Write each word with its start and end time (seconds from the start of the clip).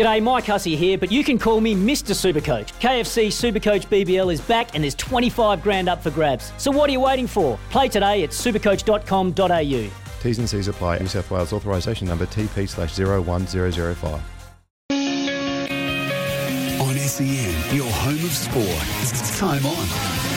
G'day, 0.00 0.22
Mike 0.22 0.46
Hussey 0.46 0.76
here, 0.76 0.96
but 0.96 1.12
you 1.12 1.22
can 1.22 1.38
call 1.38 1.60
me 1.60 1.74
Mr. 1.74 2.14
Supercoach. 2.14 2.72
KFC 2.80 3.26
Supercoach 3.26 3.86
BBL 3.88 4.32
is 4.32 4.40
back 4.40 4.74
and 4.74 4.82
there's 4.82 4.94
25 4.94 5.62
grand 5.62 5.90
up 5.90 6.02
for 6.02 6.10
grabs. 6.10 6.54
So 6.56 6.70
what 6.70 6.88
are 6.88 6.92
you 6.94 7.00
waiting 7.00 7.26
for? 7.26 7.58
Play 7.68 7.88
today 7.90 8.22
at 8.22 8.30
supercoach.com.au. 8.30 9.90
T's 10.22 10.38
and 10.38 10.48
C's 10.48 10.68
apply. 10.68 11.00
New 11.00 11.06
South 11.06 11.30
Wales 11.30 11.52
authorisation 11.52 12.08
number 12.08 12.24
TP 12.24 12.66
slash 12.66 12.98
01005. 12.98 14.22
On 16.80 16.94
SEN, 16.96 17.76
your 17.76 17.90
home 17.92 18.14
of 18.14 18.32
sport. 18.32 18.64
It's 19.02 19.38
time 19.38 19.66
on. 19.66 20.29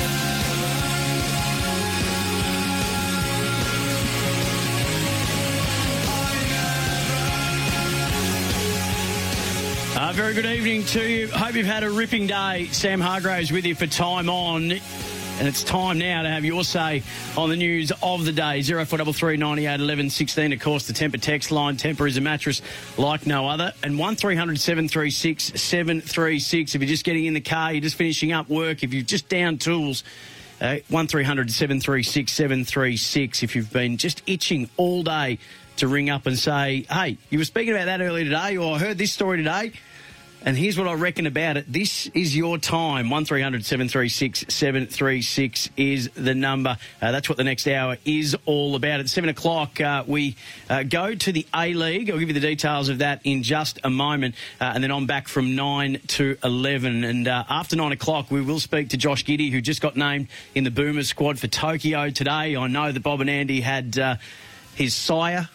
Uh, 10.13 10.15
very 10.15 10.33
good 10.33 10.45
evening 10.45 10.83
to 10.83 11.01
you. 11.01 11.27
Hope 11.27 11.55
you've 11.55 11.65
had 11.65 11.83
a 11.83 11.89
ripping 11.89 12.27
day. 12.27 12.67
Sam 12.71 13.01
Hargreaves 13.01 13.51
with 13.51 13.65
you 13.65 13.73
for 13.73 13.87
Time 13.87 14.29
On. 14.29 14.71
And 14.71 15.47
it's 15.47 15.63
time 15.63 15.97
now 15.97 16.21
to 16.21 16.29
have 16.29 16.45
your 16.45 16.63
say 16.63 17.01
on 17.35 17.49
the 17.49 17.55
news 17.55 17.91
of 18.03 18.23
the 18.23 18.31
day. 18.31 18.61
0433 18.61 19.37
98 19.37 19.79
11 19.79 20.09
16. 20.09 20.53
Of 20.53 20.59
course, 20.59 20.87
the 20.87 20.93
Tempur 20.93 21.19
text 21.19 21.51
line. 21.51 21.77
Tempur 21.77 22.07
is 22.07 22.17
a 22.17 22.21
mattress 22.21 22.61
like 22.97 23.25
no 23.25 23.47
other. 23.47 23.73
And 23.81 23.97
1300 23.97 24.59
736 24.59 25.59
736. 25.59 26.75
If 26.75 26.81
you're 26.81 26.87
just 26.87 27.05
getting 27.05 27.25
in 27.25 27.33
the 27.33 27.41
car, 27.41 27.71
you're 27.71 27.81
just 27.81 27.95
finishing 27.95 28.31
up 28.31 28.49
work, 28.49 28.83
if 28.83 28.93
you've 28.93 29.07
just 29.07 29.29
down 29.29 29.57
tools, 29.57 30.03
uh, 30.61 30.77
1300 30.89 31.49
736 31.51 32.31
736. 32.31 33.43
If 33.43 33.55
you've 33.55 33.73
been 33.73 33.97
just 33.97 34.21
itching 34.27 34.69
all 34.77 35.01
day 35.01 35.39
to 35.77 35.87
ring 35.87 36.09
up 36.09 36.27
and 36.27 36.37
say, 36.37 36.85
hey, 36.89 37.17
you 37.31 37.39
were 37.39 37.45
speaking 37.45 37.73
about 37.73 37.85
that 37.85 38.01
earlier 38.01 38.25
today, 38.25 38.57
or 38.57 38.75
I 38.75 38.79
heard 38.79 38.97
this 38.99 39.11
story 39.11 39.37
today. 39.37 39.73
And 40.45 40.57
here's 40.57 40.77
what 40.77 40.89
I 40.89 40.93
reckon 40.93 41.25
about 41.25 41.55
it. 41.55 41.71
This 41.71 42.07
is 42.07 42.35
your 42.35 42.57
time. 42.57 43.09
1300 43.09 43.63
736 43.63 44.53
736 44.53 45.69
is 45.77 46.09
the 46.15 46.35
number. 46.35 46.75
Uh, 47.01 47.13
that's 47.13 47.29
what 47.29 47.37
the 47.37 47.45
next 47.45 47.65
hour 47.65 47.95
is 48.03 48.35
all 48.45 48.75
about. 48.75 48.99
At 48.99 49.07
7 49.07 49.29
o'clock, 49.29 49.79
uh, 49.79 50.03
we 50.05 50.35
uh, 50.69 50.83
go 50.83 51.15
to 51.15 51.31
the 51.31 51.47
A 51.55 51.73
League. 51.73 52.09
I'll 52.09 52.19
give 52.19 52.27
you 52.27 52.33
the 52.33 52.41
details 52.41 52.89
of 52.89 52.97
that 52.97 53.21
in 53.23 53.41
just 53.41 53.79
a 53.85 53.89
moment. 53.89 54.35
Uh, 54.59 54.73
and 54.75 54.83
then 54.83 54.91
I'm 54.91 55.07
back 55.07 55.29
from 55.29 55.55
9 55.55 56.01
to 56.07 56.37
11. 56.43 57.05
And 57.05 57.25
uh, 57.25 57.45
after 57.49 57.77
9 57.77 57.93
o'clock, 57.93 58.29
we 58.29 58.41
will 58.41 58.59
speak 58.59 58.89
to 58.89 58.97
Josh 58.97 59.23
Giddey, 59.23 59.49
who 59.49 59.61
just 59.61 59.79
got 59.79 59.95
named 59.95 60.27
in 60.53 60.65
the 60.65 60.71
Boomers 60.71 61.07
squad 61.07 61.39
for 61.39 61.47
Tokyo 61.47 62.09
today. 62.09 62.57
I 62.57 62.67
know 62.67 62.91
that 62.91 62.99
Bob 62.99 63.21
and 63.21 63.29
Andy 63.29 63.61
had 63.61 63.97
uh, 63.97 64.17
his 64.75 64.93
sire 64.93 65.47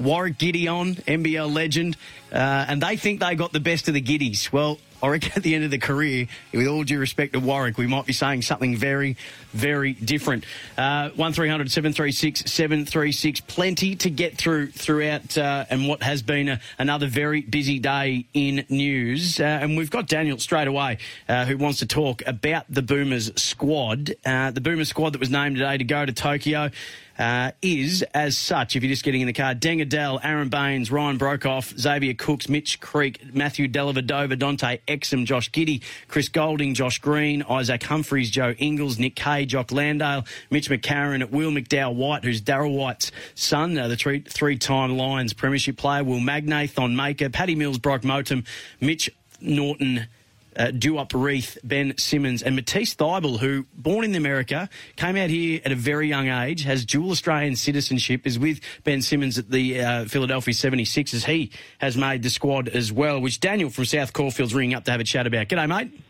Warwick 0.00 0.38
Gideon, 0.38 0.96
NBL 0.96 1.52
legend, 1.52 1.96
uh, 2.32 2.66
and 2.68 2.82
they 2.82 2.96
think 2.96 3.20
they 3.20 3.34
got 3.34 3.52
the 3.52 3.60
best 3.60 3.88
of 3.88 3.94
the 3.94 4.02
Giddeys. 4.02 4.52
Well, 4.52 4.78
I 5.02 5.08
reckon 5.08 5.32
at 5.36 5.42
the 5.42 5.54
end 5.54 5.64
of 5.64 5.70
the 5.70 5.78
career, 5.78 6.26
with 6.52 6.66
all 6.66 6.82
due 6.82 6.98
respect 6.98 7.34
to 7.34 7.40
Warwick, 7.40 7.76
we 7.76 7.86
might 7.86 8.06
be 8.06 8.12
saying 8.12 8.42
something 8.42 8.76
very, 8.76 9.16
very 9.52 9.92
different. 9.92 10.44
Uh, 10.76 11.10
1300 11.10 11.70
736 11.70 12.50
736. 12.50 13.40
Plenty 13.42 13.96
to 13.96 14.10
get 14.10 14.38
through 14.38 14.70
throughout, 14.70 15.36
uh, 15.36 15.66
and 15.68 15.86
what 15.86 16.02
has 16.02 16.22
been 16.22 16.48
a, 16.48 16.60
another 16.78 17.06
very 17.08 17.42
busy 17.42 17.78
day 17.78 18.26
in 18.32 18.64
news. 18.70 19.38
Uh, 19.38 19.44
and 19.44 19.76
we've 19.76 19.90
got 19.90 20.08
Daniel 20.08 20.38
straight 20.38 20.68
away 20.68 20.98
uh, 21.28 21.44
who 21.44 21.58
wants 21.58 21.80
to 21.80 21.86
talk 21.86 22.22
about 22.26 22.64
the 22.68 22.82
Boomers 22.82 23.30
squad. 23.40 24.14
Uh, 24.24 24.50
the 24.50 24.62
Boomers 24.62 24.88
squad 24.88 25.12
that 25.12 25.20
was 25.20 25.30
named 25.30 25.56
today 25.56 25.76
to 25.76 25.84
go 25.84 26.06
to 26.06 26.12
Tokyo 26.12 26.70
uh, 27.18 27.52
is 27.62 28.02
as 28.14 28.36
such. 28.36 28.76
If 28.76 28.82
you're 28.82 28.92
just 28.92 29.04
getting 29.04 29.20
in 29.20 29.26
the 29.26 29.32
car, 29.32 29.54
Deng 29.54 29.80
Adel, 29.80 30.20
Aron 30.22 30.48
Baynes, 30.48 30.90
Ryan 30.90 31.18
Broekhoff, 31.18 31.78
Xavier 31.78 32.14
Cooks, 32.14 32.48
Mitch 32.48 32.80
Creek, 32.80 33.34
Matthew 33.34 33.68
Dellavedova, 33.68 34.38
Dante 34.38 34.78
Exum, 34.88 35.24
Josh 35.24 35.50
Giddey, 35.50 35.82
Chris 36.08 36.28
Goulding, 36.28 36.74
Josh 36.74 36.98
Green, 36.98 37.42
Isaac 37.42 37.82
Humphries, 37.82 38.30
Joe 38.30 38.54
Ingles, 38.58 38.98
Nick 38.98 39.16
Kay, 39.16 39.46
Jock 39.46 39.72
Landale, 39.72 40.24
Mitch 40.50 40.68
McCarron, 40.68 41.30
Will 41.30 41.50
McDowell 41.50 41.94
White, 41.94 42.24
who's 42.24 42.42
Darryl 42.42 42.76
White's 42.76 43.12
son, 43.34 43.76
uh, 43.78 43.88
the 43.88 43.96
three, 43.96 44.20
three-time 44.20 44.96
Lions 44.96 45.32
premiership 45.32 45.76
player, 45.76 46.04
Will 46.04 46.20
Magnay, 46.20 46.68
Thon 46.68 46.96
Maker, 46.96 47.30
Paddy 47.30 47.54
Mills, 47.54 47.78
Brock 47.78 48.02
Motum, 48.02 48.46
Mitch 48.80 49.10
Norton, 49.40 50.06
uh, 50.56 50.66
Duop 50.66 51.10
Reath, 51.10 51.58
Ben 51.62 51.96
Simmons, 51.98 52.42
and 52.42 52.56
Matisse 52.56 52.94
Thybulle, 52.94 53.38
who, 53.38 53.66
born 53.76 54.04
in 54.04 54.14
America, 54.14 54.68
came 54.96 55.16
out 55.16 55.30
here 55.30 55.60
at 55.64 55.72
a 55.72 55.74
very 55.74 56.08
young 56.08 56.28
age, 56.28 56.64
has 56.64 56.84
dual 56.84 57.10
Australian 57.10 57.56
citizenship, 57.56 58.26
is 58.26 58.38
with 58.38 58.60
Ben 58.84 59.02
Simmons 59.02 59.38
at 59.38 59.50
the 59.50 59.80
uh, 59.80 60.04
Philadelphia 60.06 60.54
76ers. 60.54 61.24
He 61.24 61.50
has 61.78 61.96
made 61.96 62.22
the 62.22 62.30
squad 62.30 62.68
as 62.68 62.92
well, 62.92 63.20
which 63.20 63.40
Daniel 63.40 63.70
from 63.70 63.84
South 63.84 64.12
Caulfield's 64.12 64.54
ringing 64.54 64.74
up 64.74 64.84
to 64.84 64.90
have 64.90 65.00
a 65.00 65.04
chat 65.04 65.26
about. 65.26 65.48
G'day, 65.48 65.68
mate. 65.68 66.00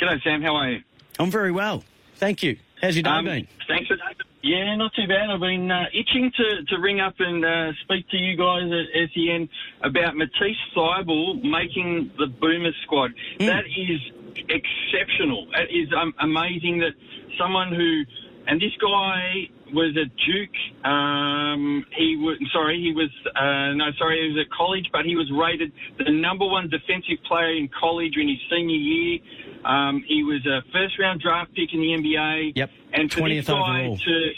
G'day, 0.00 0.22
Sam. 0.22 0.42
How 0.42 0.54
are 0.56 0.70
you? 0.70 0.82
I'm 1.18 1.30
very 1.30 1.52
well. 1.52 1.84
Thank 2.16 2.42
you. 2.42 2.56
How's 2.80 2.96
your 2.96 3.04
day 3.04 3.10
Um, 3.10 3.24
been? 3.24 3.48
Thanks 3.68 3.86
for 3.88 3.96
Yeah, 4.42 4.74
not 4.74 4.92
too 4.94 5.06
bad. 5.06 5.30
I've 5.30 5.40
been 5.40 5.70
uh, 5.70 5.84
itching 5.94 6.32
to, 6.36 6.64
to 6.64 6.80
ring 6.80 6.98
up 6.98 7.14
and 7.20 7.44
uh, 7.44 7.72
speak 7.82 8.08
to 8.10 8.16
you 8.16 8.36
guys 8.36 8.64
at 8.64 9.10
SEN 9.14 9.48
about 9.82 10.16
Matisse 10.16 10.58
Thybulle 10.76 11.42
making 11.44 12.10
the 12.18 12.26
Boomers 12.26 12.74
squad. 12.82 13.12
That 13.38 13.64
is 13.66 14.00
exceptional. 14.48 15.46
It 15.54 15.70
is 15.72 15.88
um, 15.96 16.12
amazing 16.18 16.78
that 16.80 16.94
someone 17.38 17.72
who, 17.72 18.02
and 18.48 18.60
this 18.60 18.72
guy 18.80 19.48
was 19.72 19.96
at 19.96 20.10
Duke. 20.16 20.84
Um, 20.84 21.84
he 21.96 22.16
was 22.16 22.38
sorry, 22.52 22.80
he 22.80 22.92
was 22.92 23.10
uh, 23.34 23.74
no, 23.74 23.90
sorry, 23.98 24.22
he 24.22 24.34
was 24.34 24.46
at 24.46 24.50
college, 24.52 24.88
but 24.92 25.04
he 25.04 25.16
was 25.16 25.30
rated 25.32 25.72
the 25.98 26.10
number 26.10 26.46
one 26.46 26.68
defensive 26.68 27.22
player 27.26 27.56
in 27.56 27.68
college 27.68 28.16
in 28.16 28.28
his 28.28 28.38
senior 28.50 28.76
year. 28.76 29.18
Um, 29.64 30.04
he 30.06 30.24
was 30.24 30.44
a 30.46 30.62
first 30.72 30.98
round 30.98 31.20
draft 31.20 31.54
pick 31.54 31.72
in 31.72 31.80
the 31.80 31.88
NBA. 31.88 32.52
Yep, 32.56 32.70
and 32.92 33.12
for 33.12 33.28
this 33.28 33.44
20th 33.44 33.46
guy 33.46 33.80
overall. 33.80 33.96
to 33.96 34.32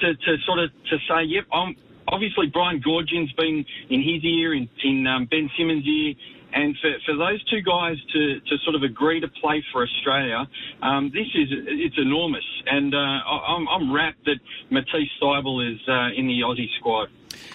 to, 0.00 0.14
to 0.14 0.36
sort 0.46 0.58
of 0.60 0.70
to 0.90 0.98
say, 1.08 1.24
yep, 1.24 1.44
I'm 1.52 1.76
obviously 2.08 2.46
Brian 2.46 2.80
Goorjian's 2.80 3.32
been 3.32 3.64
in 3.90 4.02
his 4.02 4.24
ear, 4.24 4.54
in, 4.54 4.68
in 4.84 5.06
um, 5.06 5.26
Ben 5.26 5.50
Simmons' 5.56 5.86
ear, 5.86 6.14
and 6.58 6.76
for, 6.82 6.90
for 7.06 7.14
those 7.16 7.42
two 7.44 7.62
guys 7.62 7.96
to, 8.12 8.40
to 8.40 8.54
sort 8.64 8.74
of 8.74 8.82
agree 8.82 9.20
to 9.20 9.28
play 9.40 9.62
for 9.72 9.82
Australia, 9.82 10.46
um, 10.82 11.10
this 11.14 11.26
is 11.34 11.48
it's 11.84 11.98
enormous, 11.98 12.44
and 12.66 12.94
uh, 12.94 12.98
I- 12.98 13.44
I'm, 13.54 13.68
I'm 13.68 13.94
rapt 13.94 14.24
that 14.24 14.38
Matisse 14.70 15.12
Thybulle 15.22 15.72
is 15.72 15.80
uh, 15.88 16.18
in 16.18 16.26
the 16.26 16.40
Aussie 16.44 16.68
squad. 16.78 17.08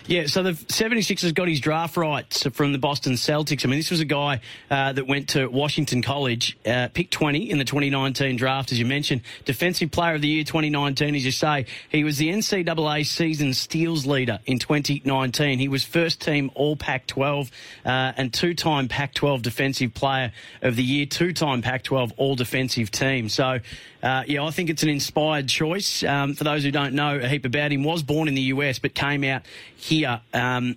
Yeah, 0.06 0.26
so 0.28 0.44
the 0.44 0.52
76ers 0.52 1.34
got 1.34 1.48
his 1.48 1.62
draft 1.62 1.96
rights 1.96 2.46
from 2.52 2.74
the 2.74 2.78
Boston 2.78 3.14
Celtics. 3.14 3.66
I 3.66 3.70
mean, 3.70 3.80
this 3.80 3.90
was 3.90 4.02
a 4.02 4.06
guy 4.06 4.42
uh, 4.70 4.92
that 4.92 5.08
went 5.08 5.30
to 5.30 5.48
Washington 5.48 6.02
College, 6.02 6.58
uh, 6.66 6.90
picked 6.94 7.12
20 7.14 7.50
in 7.50 7.58
the 7.58 7.64
2019 7.64 8.36
draft, 8.36 8.74
as 8.74 8.80
you 8.80 8.86
mentioned. 8.86 9.22
Defensive 9.46 9.92
Player 9.92 10.16
of 10.16 10.22
the 10.22 10.28
Year 10.28 10.44
2019, 10.44 11.16
as 11.16 11.24
you 11.24 11.32
say. 11.32 11.68
He 11.90 12.04
was 12.04 12.18
the 12.18 12.30
NCAA 12.30 13.06
season 13.06 13.54
steals 13.54 14.06
leader 14.06 14.40
in 14.46 14.60
2019. 14.60 15.60
He 15.60 15.70
was 15.70 15.86
first 15.86 16.22
team 16.22 16.52
All 16.54 16.76
Pac 16.76 17.08
12 17.08 17.50
uh, 17.86 17.90
and 18.18 18.34
two 18.34 18.54
time 18.54 18.90
Pac 18.90 19.14
12 19.14 19.42
Defensive 19.42 19.94
Player 19.94 20.34
of 20.62 20.76
the 20.76 20.84
Year, 20.84 21.06
two 21.06 21.32
time 21.32 21.62
Pac 21.62 21.84
12 21.84 22.14
All 22.18 22.36
Defensive 22.36 22.92
Team. 22.92 23.30
So, 23.30 23.60
uh, 24.04 24.24
yeah, 24.28 24.44
I 24.44 24.52
think 24.52 24.70
it's 24.70 24.84
an 24.84 24.90
inspired 24.90 25.48
choice. 25.48 26.04
Um, 26.04 26.34
for 26.34 26.44
those 26.44 26.64
who 26.64 26.72
don't 26.72 26.94
know 26.94 27.16
a 27.16 27.28
heap 27.28 27.46
about 27.46 27.72
him, 27.72 27.84
was 27.84 28.04
born 28.04 28.28
in 28.28 28.36
the 28.36 28.42
US 28.42 28.78
but 28.78 28.94
came 28.94 29.24
out 29.24 29.44
here 29.78 30.20
um, 30.34 30.76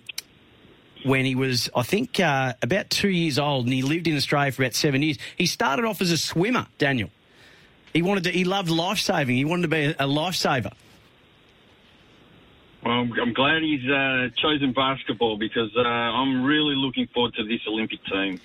when 1.03 1.25
he 1.25 1.35
was, 1.35 1.69
I 1.75 1.83
think, 1.83 2.21
uh, 2.21 2.53
about 2.61 2.89
two 2.89 3.09
years 3.09 3.37
old, 3.37 3.65
and 3.65 3.73
he 3.73 3.81
lived 3.81 4.07
in 4.07 4.15
Australia 4.15 4.53
for 4.53 4.63
about 4.63 4.75
seven 4.75 5.01
years. 5.03 5.17
He 5.35 5.45
started 5.45 5.83
off 5.83 6.01
as 6.01 6.09
a 6.09 6.17
swimmer, 6.17 6.67
Daniel. 6.77 7.09
He 7.91 8.01
wanted 8.01 8.23
to. 8.25 8.31
He 8.31 8.45
loved 8.45 8.69
life 8.69 8.99
saving. 8.99 9.35
He 9.35 9.43
wanted 9.43 9.63
to 9.63 9.67
be 9.67 9.85
a, 9.85 10.05
lifesaver. 10.05 10.71
Well, 12.83 12.93
I'm, 12.93 13.11
I'm 13.19 13.33
glad 13.33 13.61
he's 13.61 13.89
uh, 13.89 14.29
chosen 14.37 14.71
basketball 14.71 15.37
because 15.37 15.75
uh, 15.75 15.81
I'm 15.81 16.45
really 16.45 16.75
looking 16.75 17.07
forward 17.07 17.33
to 17.35 17.43
this 17.43 17.61
Olympic 17.67 18.03
team. 18.05 18.39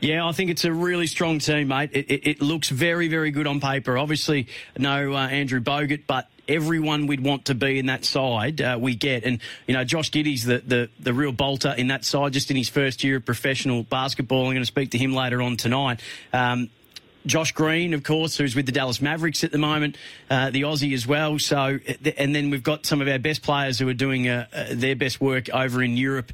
Yeah, 0.00 0.26
I 0.26 0.32
think 0.32 0.50
it's 0.50 0.64
a 0.64 0.72
really 0.72 1.06
strong 1.06 1.38
team, 1.38 1.68
mate. 1.68 1.90
It, 1.92 2.10
it, 2.10 2.26
it 2.26 2.42
looks 2.42 2.68
very, 2.68 3.08
very 3.08 3.30
good 3.30 3.46
on 3.46 3.60
paper. 3.60 3.96
Obviously, 3.96 4.48
no 4.76 5.14
uh, 5.14 5.28
Andrew 5.28 5.60
Bogut, 5.60 6.02
but 6.06 6.28
everyone 6.46 7.06
we'd 7.06 7.24
want 7.24 7.46
to 7.46 7.54
be 7.54 7.78
in 7.78 7.86
that 7.86 8.04
side, 8.04 8.60
uh, 8.60 8.76
we 8.78 8.94
get. 8.94 9.24
And, 9.24 9.40
you 9.66 9.74
know, 9.74 9.84
Josh 9.84 10.10
Giddey's 10.10 10.44
the, 10.44 10.58
the, 10.58 10.90
the 11.00 11.14
real 11.14 11.32
bolter 11.32 11.70
in 11.70 11.88
that 11.88 12.04
side, 12.04 12.32
just 12.34 12.50
in 12.50 12.56
his 12.56 12.68
first 12.68 13.02
year 13.02 13.16
of 13.16 13.24
professional 13.24 13.82
basketball. 13.82 14.46
I'm 14.46 14.52
going 14.52 14.58
to 14.58 14.66
speak 14.66 14.90
to 14.90 14.98
him 14.98 15.14
later 15.14 15.40
on 15.40 15.56
tonight. 15.56 16.00
Um, 16.32 16.68
Josh 17.26 17.52
Green, 17.52 17.94
of 17.94 18.02
course, 18.02 18.36
who's 18.36 18.54
with 18.54 18.66
the 18.66 18.72
Dallas 18.72 19.00
Mavericks 19.00 19.44
at 19.44 19.52
the 19.52 19.58
moment, 19.58 19.96
uh, 20.28 20.50
the 20.50 20.62
Aussie 20.62 20.92
as 20.92 21.06
well. 21.06 21.38
So, 21.38 21.78
and 22.18 22.34
then 22.34 22.50
we've 22.50 22.62
got 22.62 22.84
some 22.84 23.00
of 23.00 23.08
our 23.08 23.18
best 23.18 23.42
players 23.42 23.78
who 23.78 23.88
are 23.88 23.94
doing 23.94 24.28
uh, 24.28 24.46
uh, 24.52 24.64
their 24.72 24.94
best 24.94 25.22
work 25.22 25.48
over 25.48 25.82
in 25.82 25.96
Europe 25.96 26.32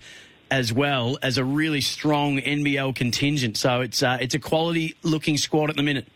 as 0.51 0.73
well 0.73 1.19
as 1.23 1.39
a 1.39 1.45
really 1.45 1.81
strong 1.81 2.39
NBL 2.39 2.95
contingent. 2.95 3.57
So 3.57 3.81
it's 3.81 4.03
uh, 4.03 4.19
it's 4.21 4.35
a 4.35 4.39
quality 4.39 4.95
looking 5.03 5.37
squad 5.37 5.71
at 5.71 5.77
the 5.77 5.83
minute. 5.83 6.07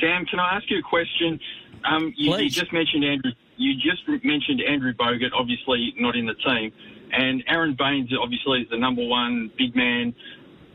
Sam, 0.00 0.24
can 0.26 0.38
I 0.38 0.56
ask 0.56 0.70
you 0.70 0.78
a 0.78 0.82
question? 0.82 1.40
Um, 1.84 2.12
you, 2.16 2.36
you 2.36 2.50
just 2.50 2.72
mentioned 2.72 3.04
Andrew. 3.04 3.32
You 3.56 3.74
just 3.74 4.06
mentioned 4.24 4.62
Andrew 4.62 4.92
Bogut, 4.94 5.30
obviously 5.34 5.92
not 5.98 6.14
in 6.14 6.26
the 6.26 6.34
team. 6.34 6.72
and 7.12 7.42
Aron 7.48 7.74
Baynes 7.76 8.10
obviously 8.20 8.62
is 8.62 8.70
the 8.70 8.78
number 8.78 9.04
one 9.04 9.50
big 9.58 9.74
man. 9.74 10.14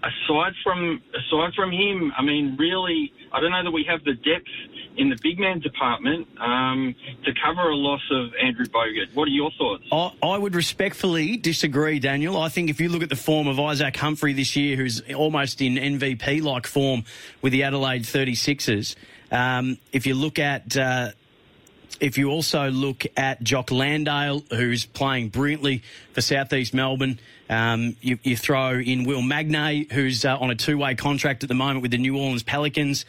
Aside 0.03 0.51
from 0.63 1.01
aside 1.13 1.53
from 1.55 1.71
him, 1.71 2.11
I 2.17 2.21
mean, 2.21 2.57
really, 2.59 3.13
I 3.31 3.39
don't 3.39 3.51
know 3.51 3.63
that 3.63 3.71
we 3.71 3.85
have 3.87 4.03
the 4.03 4.15
depth 4.15 4.49
in 4.97 5.09
the 5.09 5.17
big 5.21 5.39
man 5.39 5.59
department 5.59 6.27
um, 6.39 6.95
to 7.23 7.31
cover 7.43 7.69
a 7.69 7.75
loss 7.75 8.01
of 8.11 8.31
Andrew 8.41 8.65
Bogut. 8.65 9.13
What 9.13 9.27
are 9.27 9.31
your 9.31 9.51
thoughts? 9.57 9.83
I, 9.91 10.11
I 10.21 10.37
would 10.37 10.55
respectfully 10.55 11.37
disagree, 11.37 11.99
Daniel. 11.99 12.39
I 12.39 12.49
think 12.49 12.69
if 12.69 12.79
you 12.79 12.89
look 12.89 13.03
at 13.03 13.09
the 13.09 13.15
form 13.15 13.47
of 13.47 13.59
Isaac 13.59 13.95
Humphrey 13.95 14.33
this 14.33 14.55
year, 14.55 14.75
who's 14.75 15.01
almost 15.13 15.61
in 15.61 15.75
MVP 15.75 16.41
like 16.41 16.67
form 16.67 17.03
with 17.41 17.53
the 17.53 17.63
Adelaide 17.63 18.03
36ers, 18.03 18.95
um, 19.31 19.77
if 19.91 20.05
you 20.05 20.15
look 20.15 20.39
at. 20.39 20.77
Uh, 20.77 21.11
if 21.99 22.17
you 22.17 22.31
also 22.31 22.69
look 22.69 23.05
at 23.15 23.41
Jock 23.43 23.71
Landale, 23.71 24.43
who's 24.49 24.85
playing 24.85 25.29
brilliantly 25.29 25.83
for 26.11 26.19
Southeast 26.19 26.73
Melbourne, 26.73 27.17
um, 27.49 27.95
you, 28.01 28.17
you, 28.23 28.35
throw 28.35 28.79
in 28.79 29.05
Will 29.05 29.21
Magnay, 29.21 29.89
who's 29.91 30.25
uh, 30.25 30.37
on 30.37 30.49
a 30.49 30.55
two-way 30.55 30.95
contract 30.95 31.43
at 31.43 31.49
the 31.49 31.55
moment 31.55 31.81
with 31.81 31.91
the 31.91 31.97
New 31.97 32.17
Orleans 32.17 32.43
Pelicans. 32.43 33.05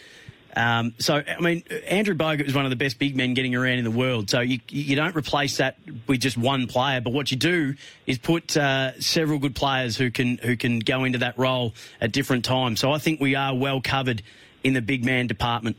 Um, 0.56 0.94
so, 0.98 1.22
I 1.26 1.40
mean, 1.40 1.62
Andrew 1.86 2.14
Bogut 2.14 2.46
is 2.46 2.54
one 2.54 2.64
of 2.64 2.70
the 2.70 2.76
best 2.76 2.98
big 2.98 3.16
men 3.16 3.34
getting 3.34 3.54
around 3.54 3.78
in 3.78 3.84
the 3.84 3.90
world. 3.90 4.30
So 4.30 4.40
you, 4.40 4.60
you 4.68 4.94
don't 4.96 5.16
replace 5.16 5.56
that 5.56 5.76
with 6.06 6.20
just 6.20 6.36
one 6.36 6.66
player, 6.66 7.00
but 7.00 7.12
what 7.12 7.30
you 7.30 7.36
do 7.36 7.74
is 8.06 8.18
put 8.18 8.56
uh, 8.56 8.98
several 9.00 9.38
good 9.38 9.54
players 9.54 9.96
who 9.96 10.10
can 10.10 10.38
who 10.38 10.56
can 10.56 10.78
go 10.78 11.04
into 11.04 11.18
that 11.18 11.38
role 11.38 11.74
at 12.00 12.12
different 12.12 12.44
times. 12.44 12.80
So 12.80 12.92
I 12.92 12.98
think 12.98 13.20
we 13.20 13.34
are 13.34 13.54
well 13.54 13.80
covered 13.80 14.22
in 14.62 14.74
the 14.74 14.82
big 14.82 15.04
man 15.04 15.26
department. 15.26 15.76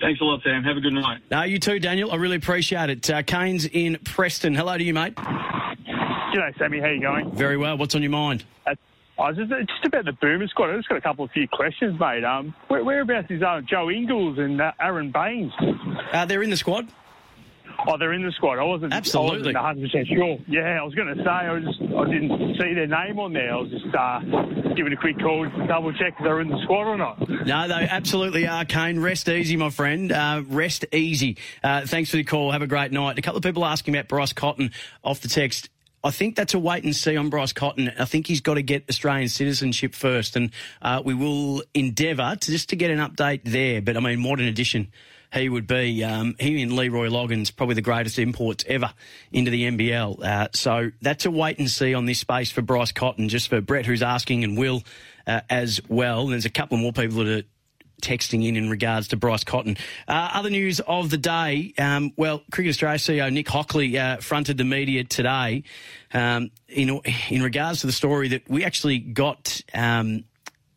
Thanks 0.00 0.20
a 0.20 0.24
lot, 0.24 0.42
Sam. 0.42 0.62
Have 0.64 0.76
a 0.76 0.80
good 0.80 0.94
night. 0.94 1.20
No, 1.30 1.42
you 1.42 1.58
too, 1.58 1.78
Daniel. 1.78 2.10
I 2.10 2.16
really 2.16 2.36
appreciate 2.36 2.88
it. 2.88 3.10
Uh, 3.10 3.22
Kane's 3.22 3.66
in 3.66 3.98
Preston. 4.04 4.54
Hello 4.54 4.76
to 4.76 4.82
you, 4.82 4.94
mate. 4.94 5.14
G'day, 5.14 6.58
Sammy. 6.58 6.80
How 6.80 6.88
you 6.88 7.00
going? 7.00 7.32
Very 7.32 7.56
well. 7.56 7.76
What's 7.76 7.94
on 7.94 8.02
your 8.02 8.10
mind? 8.10 8.44
Uh, 8.66 8.74
I 9.20 9.32
just, 9.32 9.50
just 9.50 9.84
about 9.84 10.04
the 10.04 10.12
Boomer 10.12 10.48
squad. 10.48 10.70
I 10.70 10.76
just 10.76 10.88
got 10.88 10.98
a 10.98 11.00
couple 11.02 11.24
of 11.24 11.30
few 11.30 11.46
questions, 11.48 11.98
mate. 12.00 12.24
Um, 12.24 12.54
where, 12.68 12.82
whereabouts 12.82 13.30
is 13.30 13.42
uh, 13.42 13.60
Joe 13.68 13.90
Ingles 13.90 14.38
and 14.38 14.60
uh, 14.60 14.72
Aron 14.80 15.12
Baynes? 15.12 15.52
Uh, 16.12 16.24
they're 16.24 16.42
in 16.42 16.50
the 16.50 16.56
squad. 16.56 16.88
Oh, 17.86 17.96
they're 17.98 18.12
in 18.12 18.22
the 18.22 18.32
squad. 18.32 18.58
I 18.58 18.64
wasn't. 18.64 18.92
Absolutely. 18.92 19.54
100 19.54 19.82
percent 19.82 20.08
sure. 20.08 20.38
Yeah, 20.46 20.80
I 20.80 20.82
was 20.82 20.94
going 20.94 21.16
to 21.16 21.22
say 21.22 21.30
I. 21.30 21.60
Just, 21.60 21.80
I 21.80 22.04
didn't 22.04 22.56
see 22.58 22.74
their 22.74 22.86
name 22.86 23.18
on 23.18 23.32
there. 23.32 23.54
I 23.54 23.56
was 23.56 23.70
just 23.70 23.94
uh, 23.94 24.20
giving 24.74 24.92
a 24.92 24.96
quick 24.96 25.18
call 25.18 25.48
to 25.48 25.66
double 25.66 25.92
check 25.92 26.14
if 26.18 26.24
they're 26.24 26.40
in 26.40 26.48
the 26.48 26.60
squad 26.64 26.86
or 26.86 26.98
not. 26.98 27.26
No, 27.46 27.68
they 27.68 27.88
absolutely 27.88 28.46
are. 28.46 28.64
Kane, 28.64 29.00
rest 29.00 29.28
easy, 29.28 29.56
my 29.56 29.70
friend. 29.70 30.12
Uh, 30.12 30.42
rest 30.48 30.84
easy. 30.92 31.38
Uh, 31.64 31.86
thanks 31.86 32.10
for 32.10 32.16
the 32.16 32.24
call. 32.24 32.50
Have 32.50 32.62
a 32.62 32.66
great 32.66 32.92
night. 32.92 33.18
A 33.18 33.22
couple 33.22 33.38
of 33.38 33.44
people 33.44 33.64
asking 33.64 33.94
about 33.94 34.08
Bryce 34.08 34.32
Cotton 34.32 34.72
off 35.02 35.20
the 35.20 35.28
text. 35.28 35.70
I 36.02 36.10
think 36.10 36.36
that's 36.36 36.54
a 36.54 36.58
wait 36.58 36.84
and 36.84 36.96
see 36.96 37.16
on 37.16 37.28
Bryce 37.28 37.52
Cotton. 37.52 37.92
I 37.98 38.04
think 38.06 38.26
he's 38.26 38.40
got 38.40 38.54
to 38.54 38.62
get 38.62 38.84
Australian 38.88 39.28
citizenship 39.28 39.94
first, 39.94 40.36
and 40.36 40.50
uh, 40.80 41.02
we 41.04 41.14
will 41.14 41.62
endeavour 41.74 42.36
to 42.40 42.50
just 42.50 42.70
to 42.70 42.76
get 42.76 42.90
an 42.90 42.98
update 42.98 43.42
there. 43.44 43.82
But 43.82 43.96
I 43.96 44.00
mean, 44.00 44.22
what 44.22 44.40
an 44.40 44.46
addition 44.46 44.90
he 45.32 45.48
would 45.48 45.66
be. 45.66 46.02
Um, 46.02 46.34
he 46.38 46.60
and 46.62 46.72
Leroy 46.72 47.08
Loggins, 47.08 47.54
probably 47.54 47.74
the 47.74 47.82
greatest 47.82 48.18
imports 48.18 48.64
ever 48.66 48.92
into 49.32 49.50
the 49.50 49.64
NBL. 49.64 50.24
Uh, 50.24 50.48
so 50.54 50.90
that's 51.00 51.26
a 51.26 51.30
wait 51.30 51.58
and 51.58 51.70
see 51.70 51.94
on 51.94 52.06
this 52.06 52.18
space 52.18 52.50
for 52.50 52.62
Bryce 52.62 52.92
Cotton, 52.92 53.28
just 53.28 53.48
for 53.48 53.60
Brett, 53.60 53.86
who's 53.86 54.02
asking, 54.02 54.44
and 54.44 54.58
Will 54.58 54.82
uh, 55.26 55.42
as 55.48 55.80
well. 55.88 56.26
There's 56.26 56.46
a 56.46 56.50
couple 56.50 56.78
more 56.78 56.92
people 56.92 57.24
that 57.24 57.28
are 57.28 57.48
texting 58.00 58.46
in 58.46 58.56
in 58.56 58.70
regards 58.70 59.08
to 59.08 59.16
Bryce 59.16 59.44
Cotton. 59.44 59.76
Uh, 60.08 60.30
other 60.34 60.50
news 60.50 60.80
of 60.80 61.10
the 61.10 61.16
day. 61.16 61.74
Um, 61.78 62.12
well, 62.16 62.42
Cricket 62.50 62.70
Australia 62.70 62.98
CEO 62.98 63.32
Nick 63.32 63.48
Hockley 63.48 63.98
uh, 63.98 64.18
fronted 64.18 64.58
the 64.58 64.64
media 64.64 65.04
today 65.04 65.64
um, 66.12 66.50
in 66.68 67.00
in 67.28 67.42
regards 67.42 67.80
to 67.80 67.86
the 67.86 67.92
story 67.92 68.28
that 68.28 68.48
we 68.48 68.64
actually 68.64 68.98
got 68.98 69.60
um, 69.74 70.24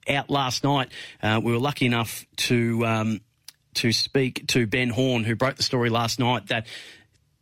out 0.07 0.29
last 0.29 0.63
night. 0.63 0.91
Uh, 1.21 1.39
we 1.43 1.51
were 1.51 1.59
lucky 1.59 1.85
enough 1.85 2.25
to 2.35 2.85
um, 2.85 3.21
to 3.75 3.91
speak 3.91 4.47
to 4.47 4.67
Ben 4.67 4.89
Horne, 4.89 5.23
who 5.23 5.35
broke 5.35 5.55
the 5.55 5.63
story 5.63 5.89
last 5.89 6.19
night 6.19 6.47
that 6.47 6.67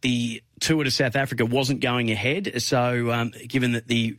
the 0.01 0.41
tour 0.59 0.83
to 0.83 0.91
South 0.91 1.15
Africa 1.15 1.45
wasn't 1.45 1.79
going 1.79 2.11
ahead. 2.11 2.61
So, 2.61 3.11
um, 3.11 3.33
given 3.47 3.73
that 3.73 3.87
the 3.87 4.17